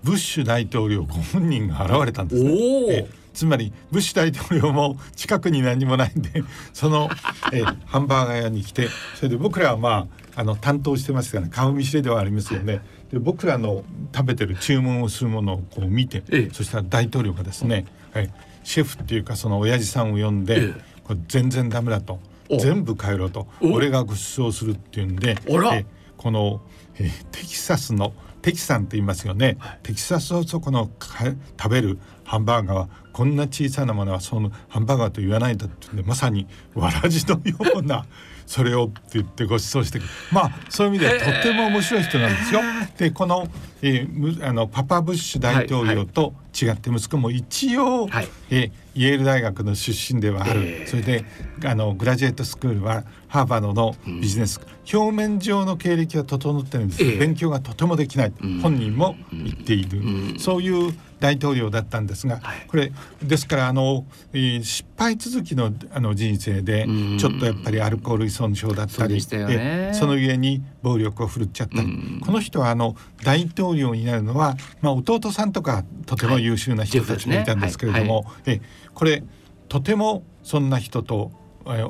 [0.02, 2.52] ブッシュ大統領ご本人が現れたんですね。
[2.90, 7.08] えつまりブッシュ大統領も近くに何もないんで その
[7.52, 12.80] えハンバーガー屋に来てそれで僕らはまああの担当してますから、ね、顔見知りではありますよね。
[13.12, 22.20] で僕らの食べてる注文をするものをこう見て、ええ、そしたら大統領がですね、はい、シェフっていうかその親父さんを呼んで、え、これ全然ダメだと。
[22.58, 25.84] 全部帰ろうと俺がご馳走するっていうんでえ
[26.16, 26.60] この、
[26.96, 38.06] えー、テキサスのテキサンって言いますよね、はい、テキサスをそこの食べるハンバーガーはこんな小さなものはそのハンバーガーと言わないんだってまさにわらじのような
[38.46, 40.00] それをって言ってご馳走して
[40.32, 42.60] まあそういう意味でとっても面白い人なんですよ。
[42.98, 43.46] でこの,、
[43.80, 51.24] えー、あのパパブッシュ大統領と違って息子も一応、はい、えー、イェール大学の出身ではある、えー、それで
[51.64, 66.86] あのグラジュエットスクールはハーバードのビジネス、うん、表面上の経歴は整ってるんですけど、えー、勉強がとてもできない、うん、本人も言っている、うん、そういう大統領だったんですが、はい、これですからあの、えー、失敗続きのあの人生で
[67.18, 72.20] ちょっとやっぱりアルコール依存症だったりそでその上に暴力を振るっちゃったり。
[72.20, 78.60] この人はあの大統領になるのは、まあ、弟さんとかとても優秀な人たちもいたんですけれども、え
[78.94, 79.22] これ
[79.68, 81.32] とてもそんな人と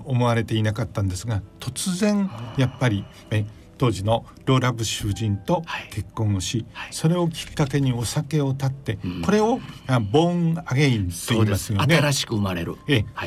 [0.04, 3.44] 思われていなかったんですが突然やっぱりえ
[3.80, 6.84] 当時のローラ・ブッシュ夫人と結婚をし、はい。
[6.84, 9.58] はい、それをきっかけにお酒を断って、うん、これを
[10.12, 11.96] ボーンアゲインと言いますよね。
[11.96, 12.76] 新しく生まれる、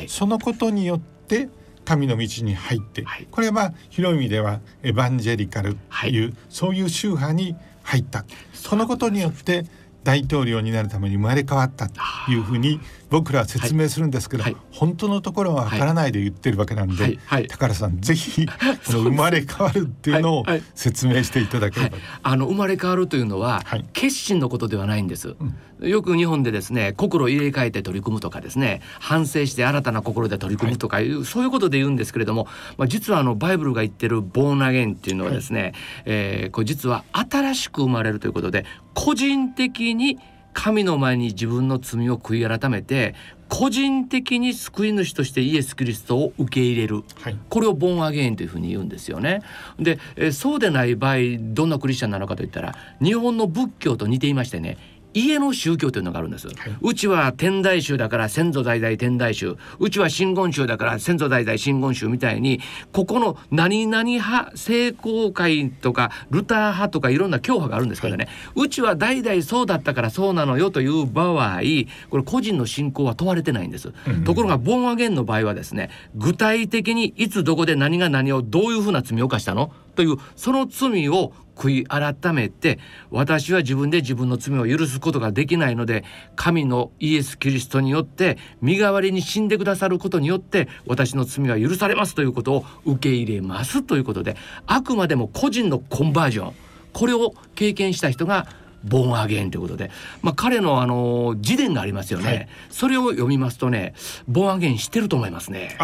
[0.06, 1.48] そのことによって
[1.84, 8.24] 神の道に入って、これは広い意味ではエヴァンジェリカルという、そういう宗派に入った。
[8.52, 9.66] そのことによって
[10.04, 12.78] 大統領になるために生まれ変わったというふうに
[13.10, 18.46] 僕らは説明するんですけど、はい、本当のところはわからないで言ってるわけなんで、高田さんぜひ
[18.86, 23.62] この生まれ変わるっていうのを説明していただければ、あの生まれ変わるというのは、
[23.92, 25.36] 決心のことではないんです、
[25.80, 35.72] うん、よく日本でですね心入れ替えて取り組むとかですね反省して新たな心で取り組むとかいう、そういうことで言うんですけれども、まあ、実はあのバイブルが言ってるボーンアゲンっていうのはですね、はい、
[36.06, 38.64] えー、これ実は新しく生まれるということで
[38.94, 40.18] 個人的に
[40.54, 43.14] 神の前に自分の罪を悔い改めて
[43.48, 49.42] 個人的に救い主としてイエス・キリストを受け入れる、はい、これをボンアゲインというふうに言うんですよね。
[49.78, 54.78] で、えそうでない場合どんなクリスチャンなのかといったら日本の仏教と似ていましてね
[55.14, 59.56] 家の宗教というのがあるんです、はい、うちは天台宗だから先祖代々天台宗。
[59.78, 62.60] うちは真言宗だから先祖代々真言宗みたいに
[62.92, 71.60] ここの何々派聖公会とかルター派とかいろんな教派があるんですけどね、はい、うちは代々そうだったからそうなのよという場合
[72.10, 79.70] これ個人の信仰は問われてないんです、うん、ところがボンアゲンの場合はですね具体的にいつどこで何が何をどういうふうな罪を犯したの？
[79.94, 82.78] というその罪を悔い改めて
[83.10, 86.04] 私は自分で自分の罪を許すことができないので
[86.36, 94.36] 神のイエス・キリストによって身代わりに死んでくださることによって私の罪は許されますということを受け入れますということで
[94.66, 96.54] あくまでも個人のコンバージョン。
[96.94, 98.46] これを経験した人が
[98.84, 99.90] ボーンアゲンということで、
[100.22, 103.94] まあ、彼のあの自伝がありますよね、はい、それを読みますとね
[104.28, 105.76] ボーンアゲン知ってると思いますね。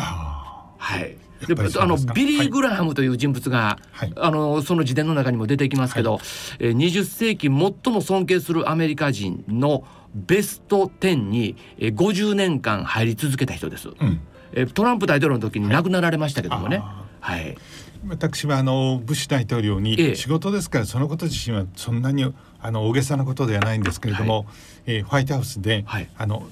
[0.79, 1.01] はい。
[1.01, 1.30] で
[1.79, 6.21] あのビリー・グラハムという人物が、はい、あのその自伝の中にも出てきますけど、はい、
[6.59, 13.89] え20世紀最も尊敬するアメリカ人のベスト10に50年間入り続けた人です。
[13.89, 14.21] うん、
[14.53, 16.83] えトランプ大統領の時に亡くなられましたけどもね。
[17.21, 17.57] はい、
[18.09, 24.47] 私はあのブッシュ大統領に仕事ですからそのこと自身はそんなにあの大げさなことではないんですけれども、はい、
[24.87, 26.49] えー、ホワイトハウスで、はい、あの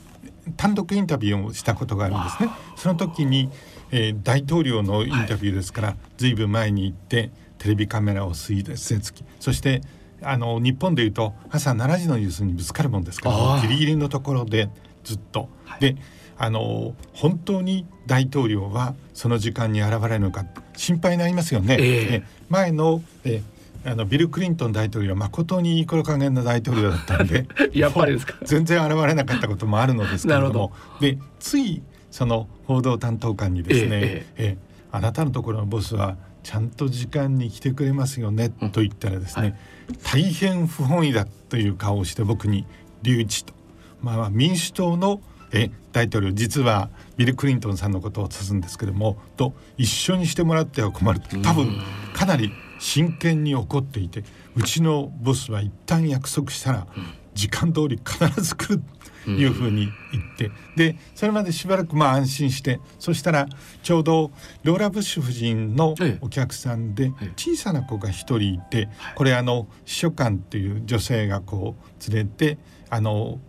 [0.57, 2.51] 単独インタビューをしたことがあるんですね。
[2.77, 3.51] その時に
[3.90, 9.24] えー、大統領のインタビューですから、はい、ずいぶん前に行ってテレビカメラを据え付き。
[9.40, 9.83] そして
[10.22, 14.68] あの日本でいうと朝7時のニュースにぶつかるもんですからギリギリのところで
[15.05, 15.48] ずっと。
[15.64, 15.96] はい、で
[16.37, 20.44] あの本当に大統領はその時間に現れるのか
[20.77, 21.77] 心配になりますよね。
[21.81, 23.42] えー、前の、え
[23.85, 28.35] あのビル・クリントン大統領は誠にいい頃加減な大統領だったんで やっぱりですか。
[28.42, 30.72] 全然現れなかったこともあるのですけれども。
[31.01, 39.54] でついその報道担当官にですね、えええあなたのところのボスはちゃんと時間に来てくれますよね、と言ったらですね、はい、
[40.02, 42.66] 大変不本意だという顔をして僕に
[43.02, 43.52] 留置と、
[44.00, 45.20] まあ、民主党の
[45.52, 51.80] え大統領実はビル・クリントンさんのことを指すんですけどもと一緒にしてもらっては困る多分
[52.14, 54.24] かなり真剣に怒っていて
[54.56, 56.86] うちのボスは一旦約束したら
[57.34, 58.82] 時間通り必ず来る
[59.30, 63.48] いうふうに言って、でそれまでしばらくまあ安心してそしたら
[63.82, 64.30] ちょうど
[64.62, 72.59] ローラ・ブッシュ夫人のお客さんで小さな子が一人いてこれあの秘書官っていう女性がこう連れて
[72.90, 73.40] あの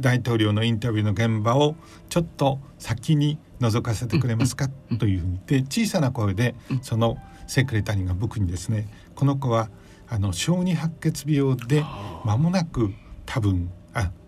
[0.00, 1.76] 大統領のインタビューの現場を
[2.08, 9.70] ちょっと先に覗かせてくれますかというふうにで小さな声でそのセクレタリーが僕にですねこの子は
[10.08, 11.82] あの小児白血病で
[12.24, 12.92] 間もなく
[13.26, 13.83] 多分あ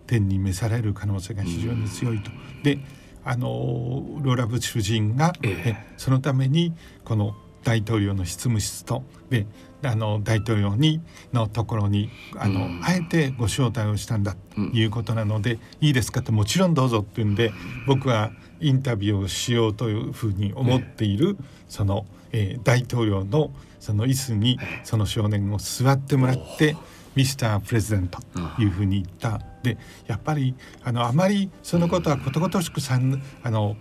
[0.07, 2.31] 天に召される可能性が非常に強いと。
[2.63, 2.79] で
[3.23, 7.35] あのローラ・ブッシュ夫人が、ええ、そのためにこの
[7.65, 9.45] 大統領の執務室とで
[9.83, 11.01] あの大統領に
[11.33, 17.51] のところにあの、うん、あえてご招待をしたんだということなので、うん、いいですかってもちろんどうぞっていうんで
[17.85, 18.31] 僕は
[18.61, 21.37] インタビューをしようというふうに思っている、
[21.69, 26.75] その、えー、大統領のその椅子にその少年を座ってもらって。
[27.17, 33.75] ミスタープレゼントというふうに言った、でやっぱりあのあまりそのことはことごとしくさんあの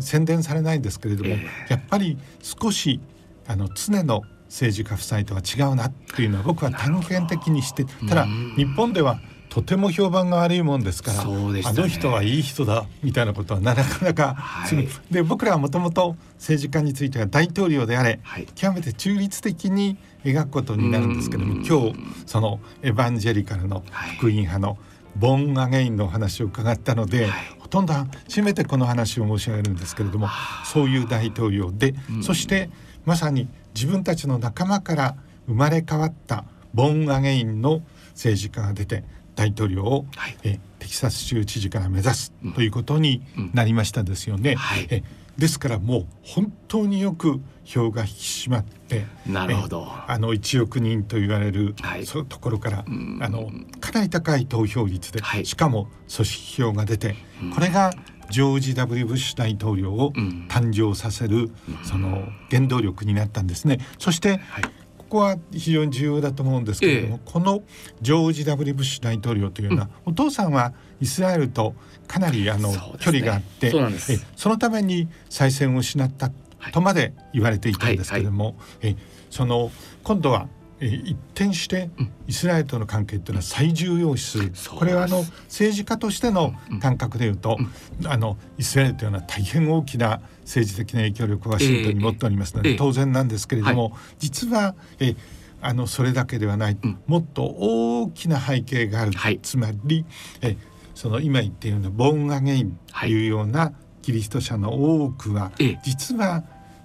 [0.00, 1.30] 宣伝されないんですけれども、
[1.68, 3.00] やっぱり少し
[3.48, 8.26] あの常の政治家夫妻とは違うなっていうのは僕は単元的にしてただ
[8.56, 21.94] 日本ではとても評判が悪いもんですから、ね、あの人はいい人だみたいなことはなかなか、はい、で僕らはもともと政治家については大統領であれ、はい、極めて中立的に描くことになるんですけども今日
[22.24, 23.84] そのエヴァンジェリカルの
[24.16, 24.78] 福音派の
[25.16, 30.28] ボン・アゲインの話を伺ったので、はい、ほとんど初めてこの話を申し上げるんですけれども
[30.64, 32.70] そういう大統領で、そして
[33.04, 36.44] まさに自分たちの仲間から生まれ変わった
[36.74, 39.04] ボン・アゲインの政治家が出て
[39.34, 43.22] 大統領を、はい、えテキサス州知事から目指すということに
[43.54, 44.50] なりましたですよね。
[44.50, 45.02] うんうんはい、え
[45.38, 48.10] ですからもう本当によく票が引き
[48.48, 49.88] 締まってなるほど。
[50.06, 57.16] あの1億人と言われる、はい、そういうところからあのかなり高い投票率で、はい、しかも組織票が出て、
[57.54, 57.92] これが
[58.30, 60.12] ジョージ・ W・ ブッシュ大統領を
[60.48, 61.50] 誕生させる、
[61.82, 63.78] その原動力になったんですね。
[63.98, 64.64] そして、はい
[65.12, 67.62] こは非常に重要だと思うんですけれども、ええ、この
[68.00, 71.74] ジョージ・ W・ ブッシュ大統領というのは、うん、お父さんはイスラエルと
[72.06, 73.90] かなりあの、ね、距離があってそえ
[74.36, 76.30] そのために再選を失った
[76.72, 78.86] とまで言われていたんですけれども、はいはい。
[78.86, 79.70] はい、えその
[80.02, 80.48] 今度は
[80.82, 81.90] え一転して
[82.26, 87.56] イスラエルとの関係というのは最重要視する、これはあの政治家としての感覚でいうと、
[88.04, 95.14] あのイスラエルというのは大変大きな政治的な影響力をワシントンに持っておりますので、当然なんですけれども、実はえ
[95.60, 96.76] あのそれだけではない、
[97.06, 100.04] もっと大きな背景がある、つまり
[100.40, 100.56] え
[100.96, 103.72] その今言っているようなボン・アゲインというような
[104.02, 105.52] キリスト者の多くは、
[105.84, 106.42] 実は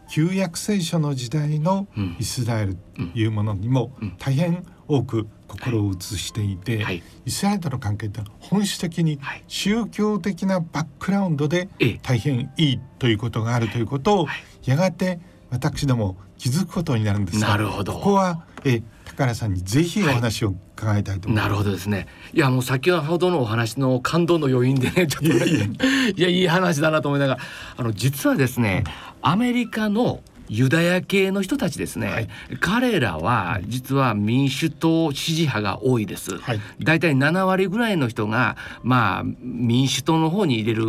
[0.10, 1.88] 旧約聖書の時代の
[2.20, 11.70] イスラエルというものにも大変多く心を移していて、はい、イスラエルとの関係って本質的に宗教的なバックグラウンドで
[12.02, 14.28] 大変いいということがあるということを
[14.64, 18.82] やがて私ども気づくことになるんですなるほどここはえ
[19.18, 22.06] 高原さんにぜひお話を伺いたいと思います、はい、なるほどですね。
[22.34, 27.42] いやもう先ほどのお話の感動の余韻でね ちょっといやいやいい話だなと思いながら。
[27.78, 28.84] あの実はですね、
[29.24, 32.30] アメリカのユダヤ系の人たちですね、はい、
[32.60, 40.86] 彼らは実は民主党支持派が多いです、はい、だいたい7割ぐらいの人がまあ民主党の方に入れる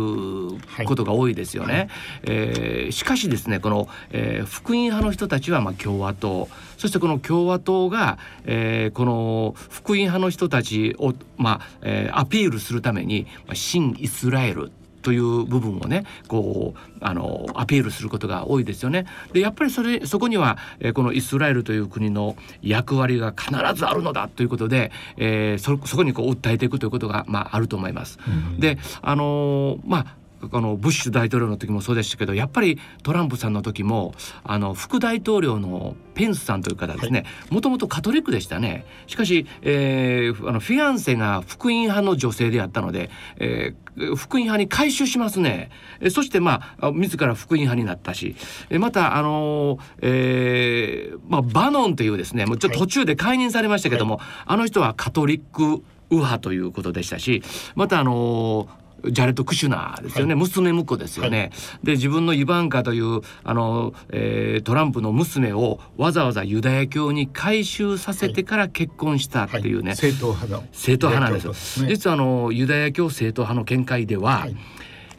[0.85, 1.87] ことが多いですよね、はい、
[2.23, 6.47] えー、しかしですねこの、えー、福音派の人たちはまあ共和党。
[6.79, 14.71] そしてこの共和党が、えー、この福音派の人たちを、まあえー、アピールするために、まあ、新イスラエル
[15.01, 19.05] という部分をねこうあのアピールすることが多いですよね。
[19.33, 28.19] でやっぱりそれそこには、えー、このイスラエルという国の役割が必ずあるのだということで、えー、そそこにこう訴えていくということが、まあ、あると思います。
[28.27, 30.18] うん、であのー、まあ
[30.51, 34.13] あのブッシュ大統領の時もそうでしたけどやっぱりトランプさんの時も
[34.43, 38.85] あの副大統領のペンスさんという方ですねもともとカトリックでしたね。
[39.07, 45.69] しかし、えー、あのフィアンセが福音派の女性であったので、えー、福音派に改宗しますね。
[46.11, 48.35] そしてまあ自ら福音派になったし
[48.79, 57.43] またあのー、えー、まあ、バノンというですねもうちょっと途中で解任されましたけども、はい、あの人はカトリック右派ということでしたし
[57.75, 61.39] またあのージャレット・クシュナーですよね、はい、娘婿ですよね。
[61.39, 70.63] はい、で自分のイバンカというあの、えー、トランプの娘をわざわざユダヤ教に改宗させてから結婚したっていうね、はい、正統派の。
[70.71, 74.47] 正統派なんです、ね、実はあのユダヤ教正統派の見解では、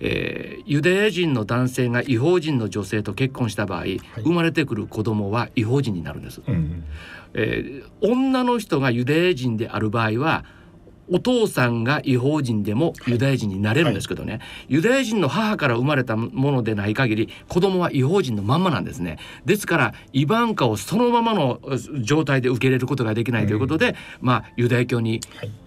[0.01, 3.85] えー、ユダヤ人の男性が違法人の女性と結婚した場合、
[4.23, 6.41] 生まれてくる子供は違法人になるんです。
[6.47, 6.85] うん、
[7.35, 10.45] えー、女の人がユダヤ人である場合は
[11.11, 19.19] お父さんが違法人でもユダヤ人になれるんですけどね、はい、ユダヤ人の母から生まれたものでない限り子供は違法人のまんまなんですね。
[19.45, 21.61] ですからイバンカをそのままの
[22.01, 25.21] 状態で受け入れることができないということで、うん、まあユダヤ教に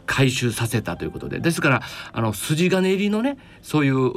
[0.05, 1.39] 回収させたということで。
[1.39, 1.81] ですから
[2.11, 4.11] あの筋金入りのねそういう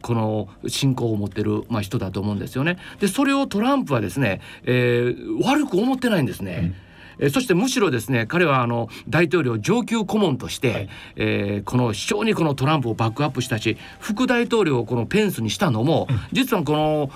[0.08, 2.78] の信仰を持ってる、まあ、人だと思うんですよね。
[3.00, 6.74] でそれをトランプはですね、えー、悪く思ってないんですね。
[6.78, 6.83] うん
[7.18, 17.10] えー、そしてむしろですね彼はあの大統領上級顧問として、はい、えー、この非常にこのトランプをバックアップしたし副大統領をこのペンスにしたのも、うん、実はこの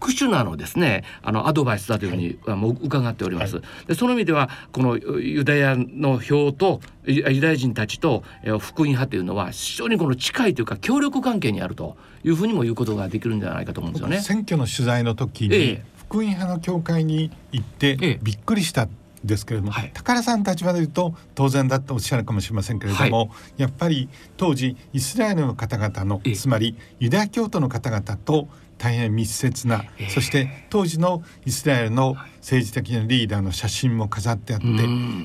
[0.00, 3.56] クシュナのですねあのアドバイスだというふうに、はい、もう伺っております。
[3.56, 8.22] はい、でその意味ではこのユダヤの票とユダヤ人たちと
[8.60, 14.20] 福音派というのは非常にこの近いというか協力関係にあるというふうにも言うことができるんじゃないかと思うんですよね。
[14.20, 18.88] 選挙の取材の時に、ええ、福音派の教会に行ってびっくりした
[19.24, 28.48] ですけれども、はい、高さん立場で言うと当然だとおっしゃるかもしれませんけれども、はい、やっぱり当時イスラエルの方々のつまりユダヤ教徒の方々と
[28.78, 34.66] 大変密接な、えー、そして当時のイスラエルの政治的なリーダーの写真も飾ってあって、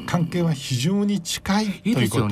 [0.06, 2.30] 関係は非常に近いということを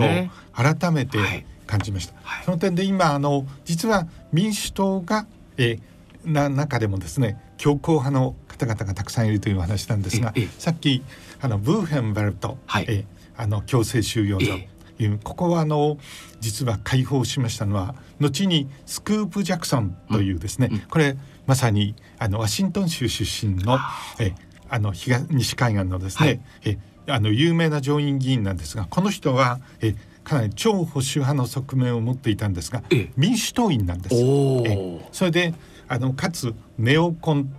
[0.54, 1.18] 改めて
[1.66, 2.14] 感じました。
[2.22, 5.26] はい、その点で今あの実は民主党が、
[5.58, 11.04] えー、な中でもですね強硬派の方々がたくさんいるという話なんですが、さっき
[11.42, 13.06] あのブーヘンベルト、はい、え
[13.38, 14.54] あの強制収容所、
[14.98, 15.98] いうここはあの
[16.40, 23.78] 実は解放しましたのは後にスクープ・ジャクソンというですね、うんうん、これまさにあのワシントン州出身の
[24.20, 24.34] え
[24.70, 26.78] あの東西海岸のですね、はい、え
[27.08, 32.82] あの有名な上院議員なんですがこの人はえかなり超保守派の側面を持っていたんですが
[33.16, 34.16] 民主党員なんです。
[34.16, 35.08] え。
[35.12, 35.54] それで
[35.88, 37.56] あのかつネオコン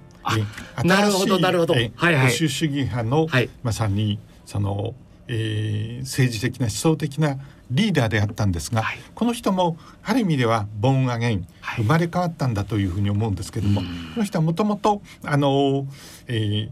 [0.85, 4.95] なるほどなるほど、はいはい、保守主義派の、はい、まさにその
[5.29, 7.39] えー、政治的な思想的な
[7.71, 11.47] リーダーであったんですが、はい、この人もある意味ではボンアゲン、
[11.77, 13.87] 生まれ変わったんだというふうに思うんですけども、こ
[14.19, 15.87] の人はもともとあの、
[16.29, 16.71] え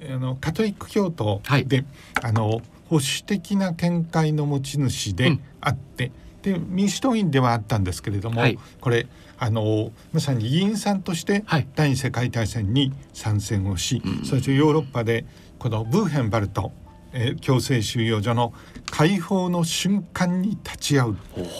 [0.00, 1.86] ー、あのカトリック教徒で、はい、
[2.22, 9.06] あの保守的な見解の持ち主であって、うん、で民主党員ではあったんですけれども、はい、これ
[9.38, 15.24] あのまさに議員さんとして第二次世界大戦に参戦をし、そしてヨーロッパで
[15.58, 16.72] このブーヘンバルト
[17.12, 18.52] えー、強制収容所の
[18.90, 21.16] 解放の瞬間に立ち会う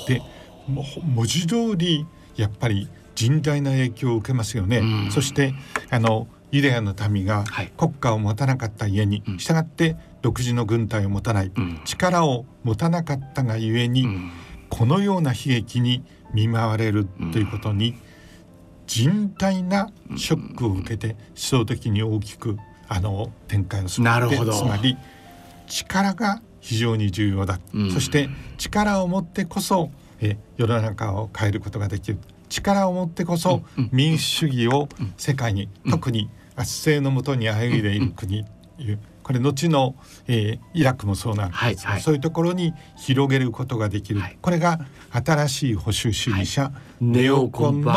[0.07, 0.23] で
[0.69, 2.07] 文字通り
[2.37, 4.83] やっぱり甚大な影響を受けますよね。
[5.11, 5.55] そして
[5.91, 7.45] あのユダヤの民が
[7.77, 14.31] 国家を持たなかった家に、はい、従って独自の軍隊を持たない、うん、力を持たなかったがゆえに、うん、
[14.71, 17.97] このような悲劇に見舞われるということに、
[18.87, 22.57] 甚大なショックを受けて思想的に大きく
[22.89, 24.53] あの展開をするなるほど。
[24.53, 24.97] つまり
[25.69, 29.91] 力が非常に重要だ、うん、そして力を持ってこそ
[30.21, 32.19] え世の中を変えることができる。
[32.49, 33.63] 力を持ってこそ
[33.93, 38.45] 民主主義を世界に、うん、特に圧政のもとに歩いでいる国
[38.79, 38.99] いう
[39.31, 39.95] これ後の、
[40.27, 44.81] えー、イラクもそうなんですが、はいはい、そういうところに広げることができる、はい、これが
[45.13, 47.93] 新しい保守主義者、ネオコンの、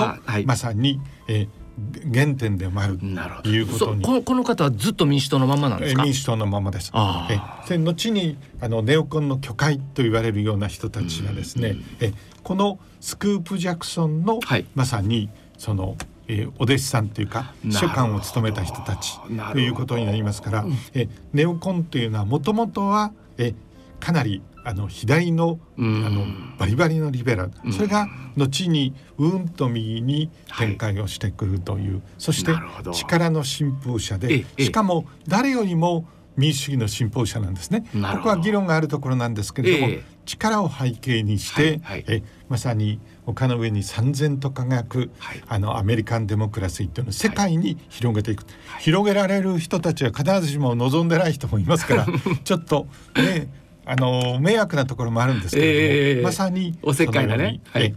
[0.46, 3.00] まさに、えー、原点でもある
[3.42, 4.04] ということに。
[4.04, 6.04] このこの方はずっと民主党のままなんですか？
[6.04, 6.92] 民主党のままです。
[7.72, 12.14] え後にあのネオコンの巨会と言われるような人たちがですねえ
[12.44, 15.98] このスクープ・ジャクソンの、はい、まさにその
[16.28, 19.20] えー、お弟子さんというか書簡を務めた人たち
[19.52, 23.54] ということになりますから、えネオコンというのはもともとはえ
[24.00, 26.26] かなりあの左のあの
[26.58, 27.74] バリバリのリベラル。
[27.74, 28.08] それが
[28.38, 32.54] 後にうんと右に展開をしてくるという、はい、そして
[32.94, 36.06] 力の信奉者でしかも誰よりも
[36.38, 37.86] 民主主義の信奉者なんですね。
[37.94, 48.44] ここは議論があるところなんですけれども、え力を背景にして、はいはい、えまさに丘の上に三千と輝く、はい、あのアメリカンデモクラシーというのを世界に広げていく、
[48.80, 52.08] 広げられる人たちは必ずしも望んでない人もいますから
[52.44, 53.48] ちょっとね
[53.86, 57.94] あの迷惑なところもあるんですけれども、えー、まさにおせっかいがね、はい、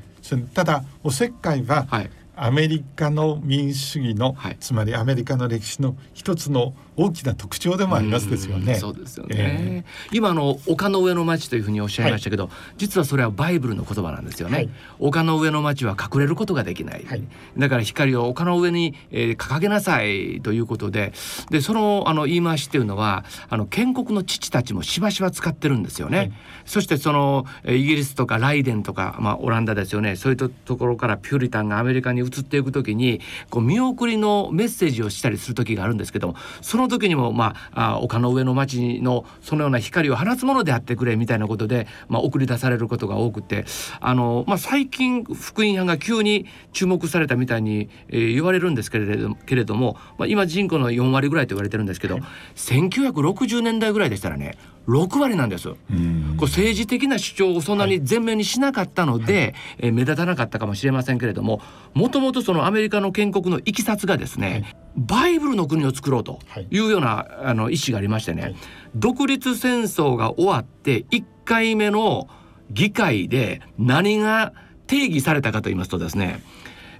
[0.54, 8.76] ただおせっかいは、はい、アメリカの民主主義の、はい、つまりアメリカの歴史の一つの大きな特徴でもありますですよね。
[8.76, 9.34] そうですよね。
[9.38, 14.56] えー、今の丘の上の町というふうにおっしゃいましたけど、はい、実はそれはバイブルの言葉なんですよね。
[14.56, 17.04] はい、丘の上の町は隠れることができない。
[17.06, 17.22] はい、
[17.56, 21.12] だから光を丘の上に、えー、掲げなさいということで、
[21.50, 26.32] でそのあの言い回しっていうのはあの建国の父たちもしばしば使ってるんですよね。
[26.64, 30.16] そしてそのイギリスとかライデンとかまあオランダですよね。
[30.16, 33.20] そういうところからピューリタンがアメリカに移っていくときに
[33.50, 43.64] こう見送りのメッセージをしたりする時があるんですけども、そのの時にも、まあ、あ丘の上の町のそのような光を放つものであってくれみたいなことで、まあ、送り出されることが多くて
[44.00, 52.24] あの、まあ、最近福音派が急に注目されたみたいに、えー、言われるんですけれどけれども、まあ、今人口の4割ぐらいと言われてるんですけど、はい、
[52.56, 54.56] 1960年代ぐらいでしたらね
[54.86, 55.68] 6割なんです。
[55.68, 61.60] こう政治的な主張をそんなに前面にしなかったので、はい、えー、目立たなかったかもしれませんけれども
[61.94, 66.38] もともとそのアメリカの建国のいきさつがですね、はい、バイブルの国を作ろうと
[66.70, 66.78] い。
[66.80, 68.54] うような、あの意思がありましてね、
[68.94, 72.28] 独立戦争が終わって1回目の
[72.70, 74.52] 議会で何が
[74.86, 76.42] 定義されたかと言いますとですね、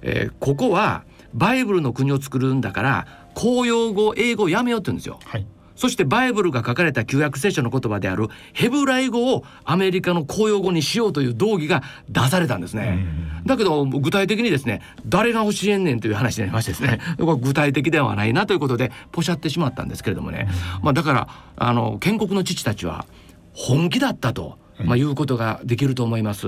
[0.01, 5.19] えー、ここはバイブルの国を作るんだから公用語英語やめようって言うんですよ。
[5.25, 5.47] はい
[5.77, 13.07] そしてバイブルが書かれた旧約聖書の言葉であるヘブライ語をアメリカの公用語にしようという動議が出されたんですね。
[13.45, 16.99] だけど具体的にですね誰が教えんねんという話になりましてですね。
[17.17, 20.49] 具体的ではないなということでポシャってしまったんですけれどもね、
[20.81, 23.05] まあ、だからあの建国の父たちは
[23.53, 26.47] 本気だったと、まあ、いうことができると思います。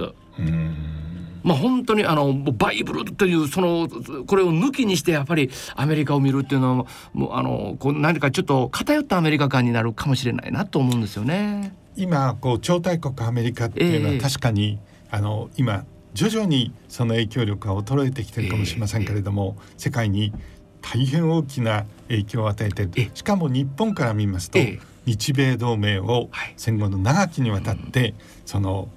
[1.43, 3.87] まあ、本当にあのバイブルというその
[4.27, 11.73] これを抜きにしてやっぱりアメリカを見るっていうのはもうあのこう何かちょっと偏ったアメリカ感になるかもしれないなと思うんですよね。
[11.95, 14.79] 今こう超大国アメリカっていうのは確かに、
[15.11, 20.33] えー、あの今徐々にその影響力が衰えてきてるかもしれませんけれども、えー、世界に
[20.81, 24.59] 大変大きな影響を与えているしかも日本から見ますと、
[25.05, 28.13] 日米同盟を戦後の長きにわたって、
[28.45, 28.87] その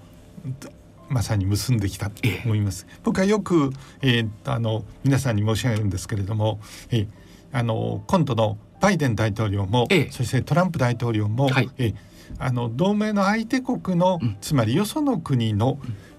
[1.12, 2.86] まさに結んできたと思います。
[2.88, 6.58] え僕はよく、えー、あの皆さんに申し上げるんですけれども、
[6.90, 7.08] えー、
[7.52, 11.94] あの今度のバイデン大統領も、えそしてトランプ大統領も、はい、え
[12.38, 15.78] あの同盟の相手国の、うん、つまりよその国の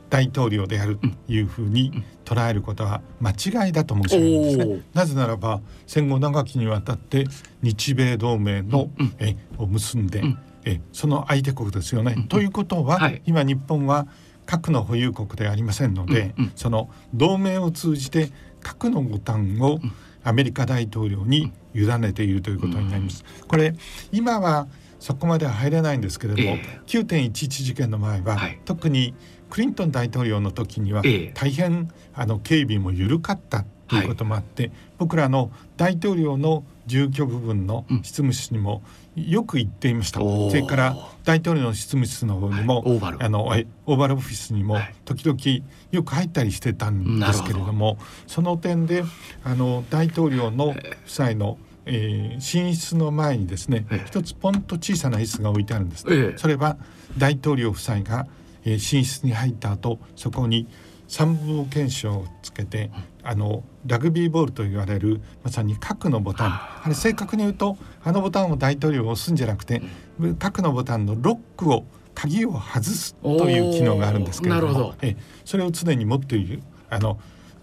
[0.09, 4.81] 大統領であるというふうに捉えることは間違いだと申し上げるんですね。
[4.93, 7.25] なぜならば戦後長きにわたって
[7.61, 12.27] 日米同盟の、うん、えを結んで、うん、えその相手国ですよね。
[12.29, 14.07] ということは、はい、今日本は
[14.45, 18.31] 核の保有国ではありませんので、うんうん、その同盟を通じて
[18.61, 19.79] 核のボタンを
[20.23, 23.23] アメリカ大統領に委ねているということになります。
[23.47, 23.75] これ
[24.11, 24.67] 今は
[24.99, 29.13] そこまでは入れないんですけれども、えー、9.11事件の前は、はい、特に
[29.49, 38.81] クリントン大統領の時には大変、あの警備も緩かったということもあって、はい、僕らの大統領の住居部分の執務室にも
[39.15, 43.23] よく行っていました、うん、それから大統領の執務室の方にも、はい、オーバル。
[43.23, 45.39] あのオーバルオフィスにも時々
[45.91, 47.97] よく入ったりしてたんですけれども
[48.27, 49.03] その点で
[49.43, 56.05] あの大統領の夫妻の、えー、寝室の前にですね、一つポンと小さな椅子が置いてあるんです、
[56.37, 56.77] それは
[57.17, 58.27] 大統領夫妻が、
[58.65, 60.67] えー、寝室に入った後そこに
[61.07, 62.89] 三部検証をつけて
[63.23, 66.47] あのラグビーボールと言われるまさに核のボタン。
[66.49, 66.83] あ。
[66.87, 69.81] れ正確に言うとあのボタンを大統領が押すんじゃなくて
[70.39, 74.93] 核のボタンのロックを鍵を外すという機能があるんですけれども。
[75.01, 75.15] え
[75.45, 77.19] それを常に持っているあの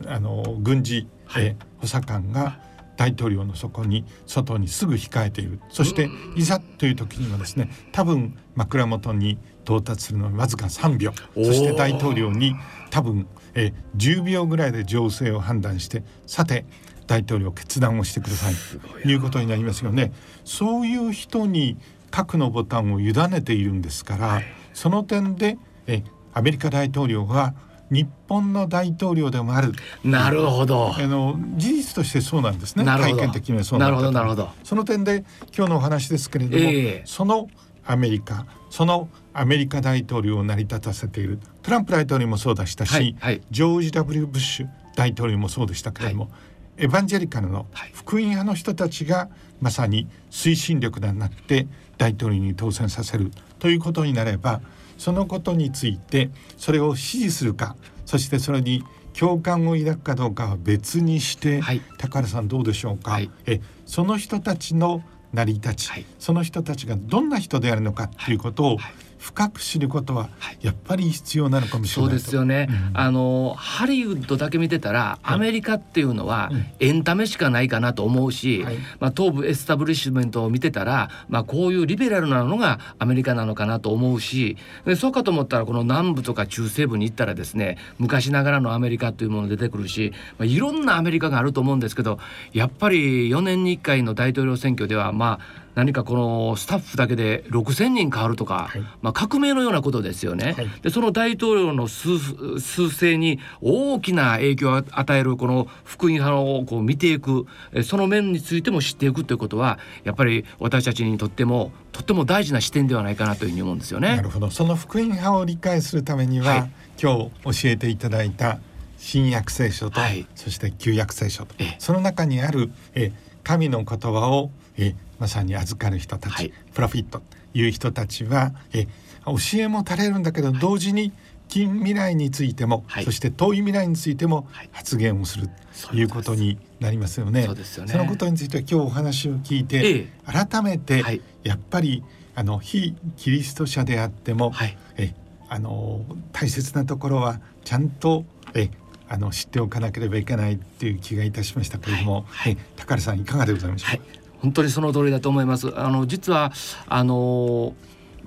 [0.06, 2.58] あの軍事、はい、え補佐官が
[2.96, 5.60] 大統領のそこに外にすぐ控えている。
[5.70, 11.12] そしていざという時にはですね多分枕元に到達するのにわずか3秒。
[11.34, 12.54] そして大統領に
[12.90, 13.26] 多分
[13.60, 16.64] え10秒ぐらいで情勢を判断してさて
[17.06, 18.54] 大統領決断をしてください
[19.02, 20.12] ということになりますよね。
[20.44, 21.76] そういう人に
[22.10, 26.02] 核のボタンを委ねているんですから、はい、その点でえ
[26.32, 27.54] アメリカ大統領は
[27.90, 29.72] 日本の大統領でもある。
[30.04, 30.94] なるほど。
[30.96, 32.84] あの事実としてそうなんですね。
[32.84, 34.48] 体験的にはそうなるほどなるほど。
[34.62, 35.24] その点で
[35.56, 37.48] 今日のお話ですけれども、えー、その
[37.84, 41.38] アメリカそのアメリカ大統領を成り立たせている。
[41.62, 49.28] トランプ大統領もそうでしたし、はいはい、ジョージ・ W・ ブッシュ大統領もそうでしたけれども、はい、エヴァンジェリカルの福音派の人たちが
[49.60, 51.66] まさに推進力になって
[51.98, 54.60] 大統領に当選させるということになれば
[54.98, 57.76] そのことについてそれを支持するか
[58.06, 58.82] そしてそれに
[59.18, 65.02] 共感を抱くかどうかは別にして、はい、高原さんどうでしょうか、はい、えその人たちの
[65.32, 68.78] 成り立ち、はい、その人たちがどんな人であるのかということを、
[69.20, 70.30] 深く知ることは
[70.62, 76.50] やっぱり必要なのかもしれない、そうですよね、うん、あのハリウッドだけ見てたら、アメリカっていうのは
[76.80, 84.56] エンタメしかないかなと思うし、はい、まあ、東部エスタブリッシュメントを見てたら、まあ、こういうリベラルなのがアメリカなのかなと思うし
[84.96, 92.18] そうかと思ったらこの南部とか中西部に行ったらですね昔ながらのアメリカというもの出てくるし、まあ、いろんなアメリカがあると思うんですけど
[92.52, 100.52] やっぱり4年に1回の大統領選挙ではまあ何かこのスタッフだけで6,000人変わるとか、はい、まあ、革命のようなことですよね。
[100.52, 102.18] はい、でその大統領の数
[102.60, 107.46] 数勢に大きな影響を与えるこの福音派をこう見ていく
[107.82, 114.16] その面についても知っていくということはやっぱり私たちにとってもとっても大事な視点ではないかなというふうに思うんですよね。
[114.16, 114.50] なるほど。
[114.50, 116.70] その福音派を理解するためには、はい、
[117.02, 118.58] 今日教えていただいた
[118.98, 119.98] 新約聖書と、
[120.34, 123.12] そして旧約聖書と、その中にあるえ
[123.42, 127.22] 神の言葉をえまさに預かる人たち、はい、プロフィット
[127.54, 128.86] いう人たちはえ
[129.26, 131.12] 教えも足れるんだけど同時に
[131.48, 135.50] 近未来についても、はい、そして遠い未来についても発言をする
[135.88, 137.48] ということになりますよね。
[137.64, 141.02] そ、ね、のことについては今日お話を聞いて、ええ、改めて
[141.42, 142.04] やっぱり
[142.36, 145.14] あの非キリスト者であっても、はい、え
[145.48, 148.70] あの大切なところはちゃんとえ
[149.08, 154.00] あの知っておかなければいけないっていう気がいたしましたけれども、はい、はい、高原さんいかがでございましょう、はい、
[154.40, 155.72] 本当にその通りだと思います。
[155.78, 156.52] あの実は
[156.88, 157.74] あの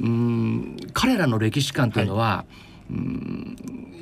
[0.01, 2.45] うん彼らの歴史観というのは、は
[2.89, 3.55] い、うん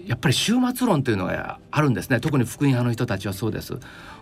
[0.06, 3.78] やっぱり終末論というのがあるんですね特に福音派の人たちはそうです。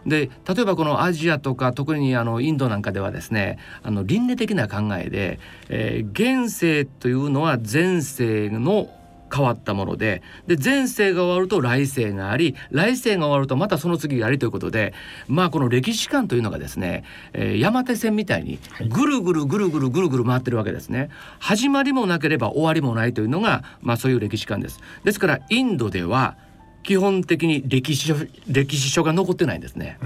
[0.05, 8.89] で例えばこのアジアとか特にあのインドなんかではですねあの倫理的な考えで、えー、現世というのは前世の
[9.33, 14.93] 変わったものでで前世が終わると来世があり来世が終わるとまたその次がありということで
[15.27, 17.03] まあこの歴史観というのがですね、
[17.33, 18.59] えー、山手線みたいに
[18.89, 21.09] ぐるぐるぐるぐるぐるぐる回ってるわけですね。
[21.39, 24.79] 始まりもなければ終わりもないというのがまあそういう歴史観です。
[25.03, 26.37] ですからインドでは
[26.83, 28.15] 基本的に歴史書
[28.47, 29.97] 歴史書が残ってないんですね。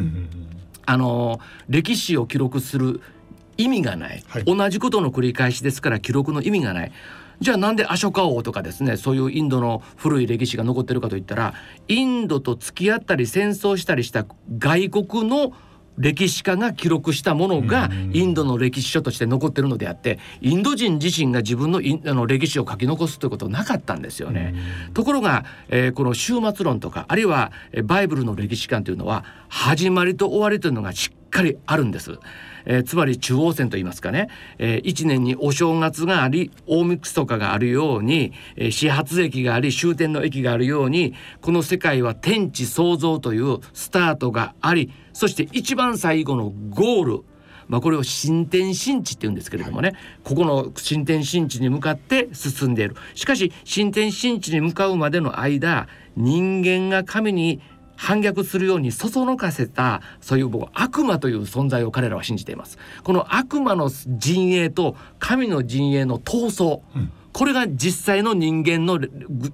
[0.85, 3.01] あの歴史を記録する
[3.57, 6.91] 意味がない、はい、同じことの繰り返しですから記録の意味がない
[7.43, 11.53] じゃあなんでアショカ王とかですねそういうインドの古い歴史が残ってるかといったら
[11.89, 14.25] インドと付き合ったり戦争したりした
[14.57, 15.51] 外国の
[15.97, 24.55] 歴史家が記録したものがインドの歴史書として残ってるのであってインド人自身が自分のあの歴史を書き残すということはなかったんですよね。
[24.93, 27.51] ところが、えー、この終末論とかあるいは
[27.83, 32.17] バイブルの歴史観というのは始まりと終わりというのがしっかりあるんです。
[32.65, 47.23] えー、つまり中央線といいますかね、えー、1年にお正月があり大晦日があるように、えー、始発駅があり終点の駅があるようにこの世界は天地創造というスタートがありそして一番最後のゴール。
[47.67, 49.93] まあ、これを新天新地って言うんですけれどもね。
[50.23, 52.95] ここの新天新地に向かって進んでいる。
[53.15, 57.61] しかし新天新地に向かうまでの間人間が神に
[57.95, 68.99] 反逆するようにそそのかせたそういう悪魔という存在を彼らは信じていますこの悪魔の陣営と神の陣営の闘争、うんこれが実際の人間の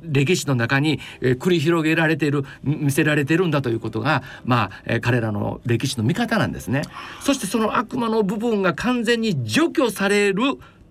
[0.03, 6.81] 歴史の中に、え繰り広げられている見せられているんだということが、まあえ彼らの歴史の見方なんですね。
[7.21, 10.43] そしてその悪魔の部分が完全に除去される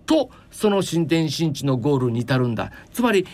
[0.07, 2.71] とその新天新地のゴールに至るんだ。
[2.91, 3.27] つまり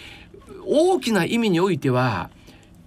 [0.68, 2.30] 大きな意味においては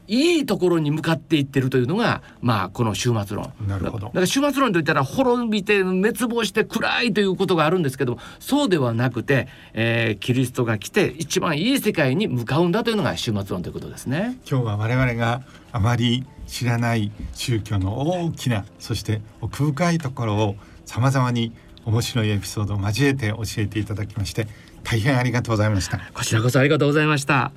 [0.09, 3.53] いいところに向かっていってるというのがまあこの終末論。
[3.67, 4.07] なるほど。
[4.07, 14.39] だから終末論といったら滅びて滅亡して暗いということがあるんですけどもそうではなくて、えー、キリストが来て一番いい世界に向かうんだというのが終末論ということですね。
[14.51, 15.43] 今日は我々が
[15.73, 20.57] あまり知らない宗教の大きなそして奥深いところを
[20.87, 21.53] さまざまに
[21.85, 24.47] 面白いエピソードを交えて教えていただきまして
[24.85, 26.01] 大変ありがとうございました。
[26.15, 27.53] こちらこそありがとうございました。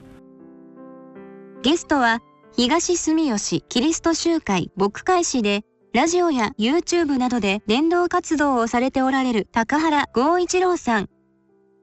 [1.63, 2.21] ゲストは
[2.53, 11.03] 東住吉キリスト集会牧会誌で、ラジオや YouTube などで伝道活動をされておられる高原剛一郎さん。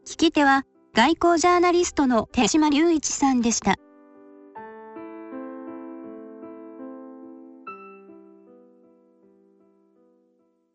[0.07, 0.65] 聞き手は
[0.95, 3.77] 外交ジャーナリストの手島隆一さんでした。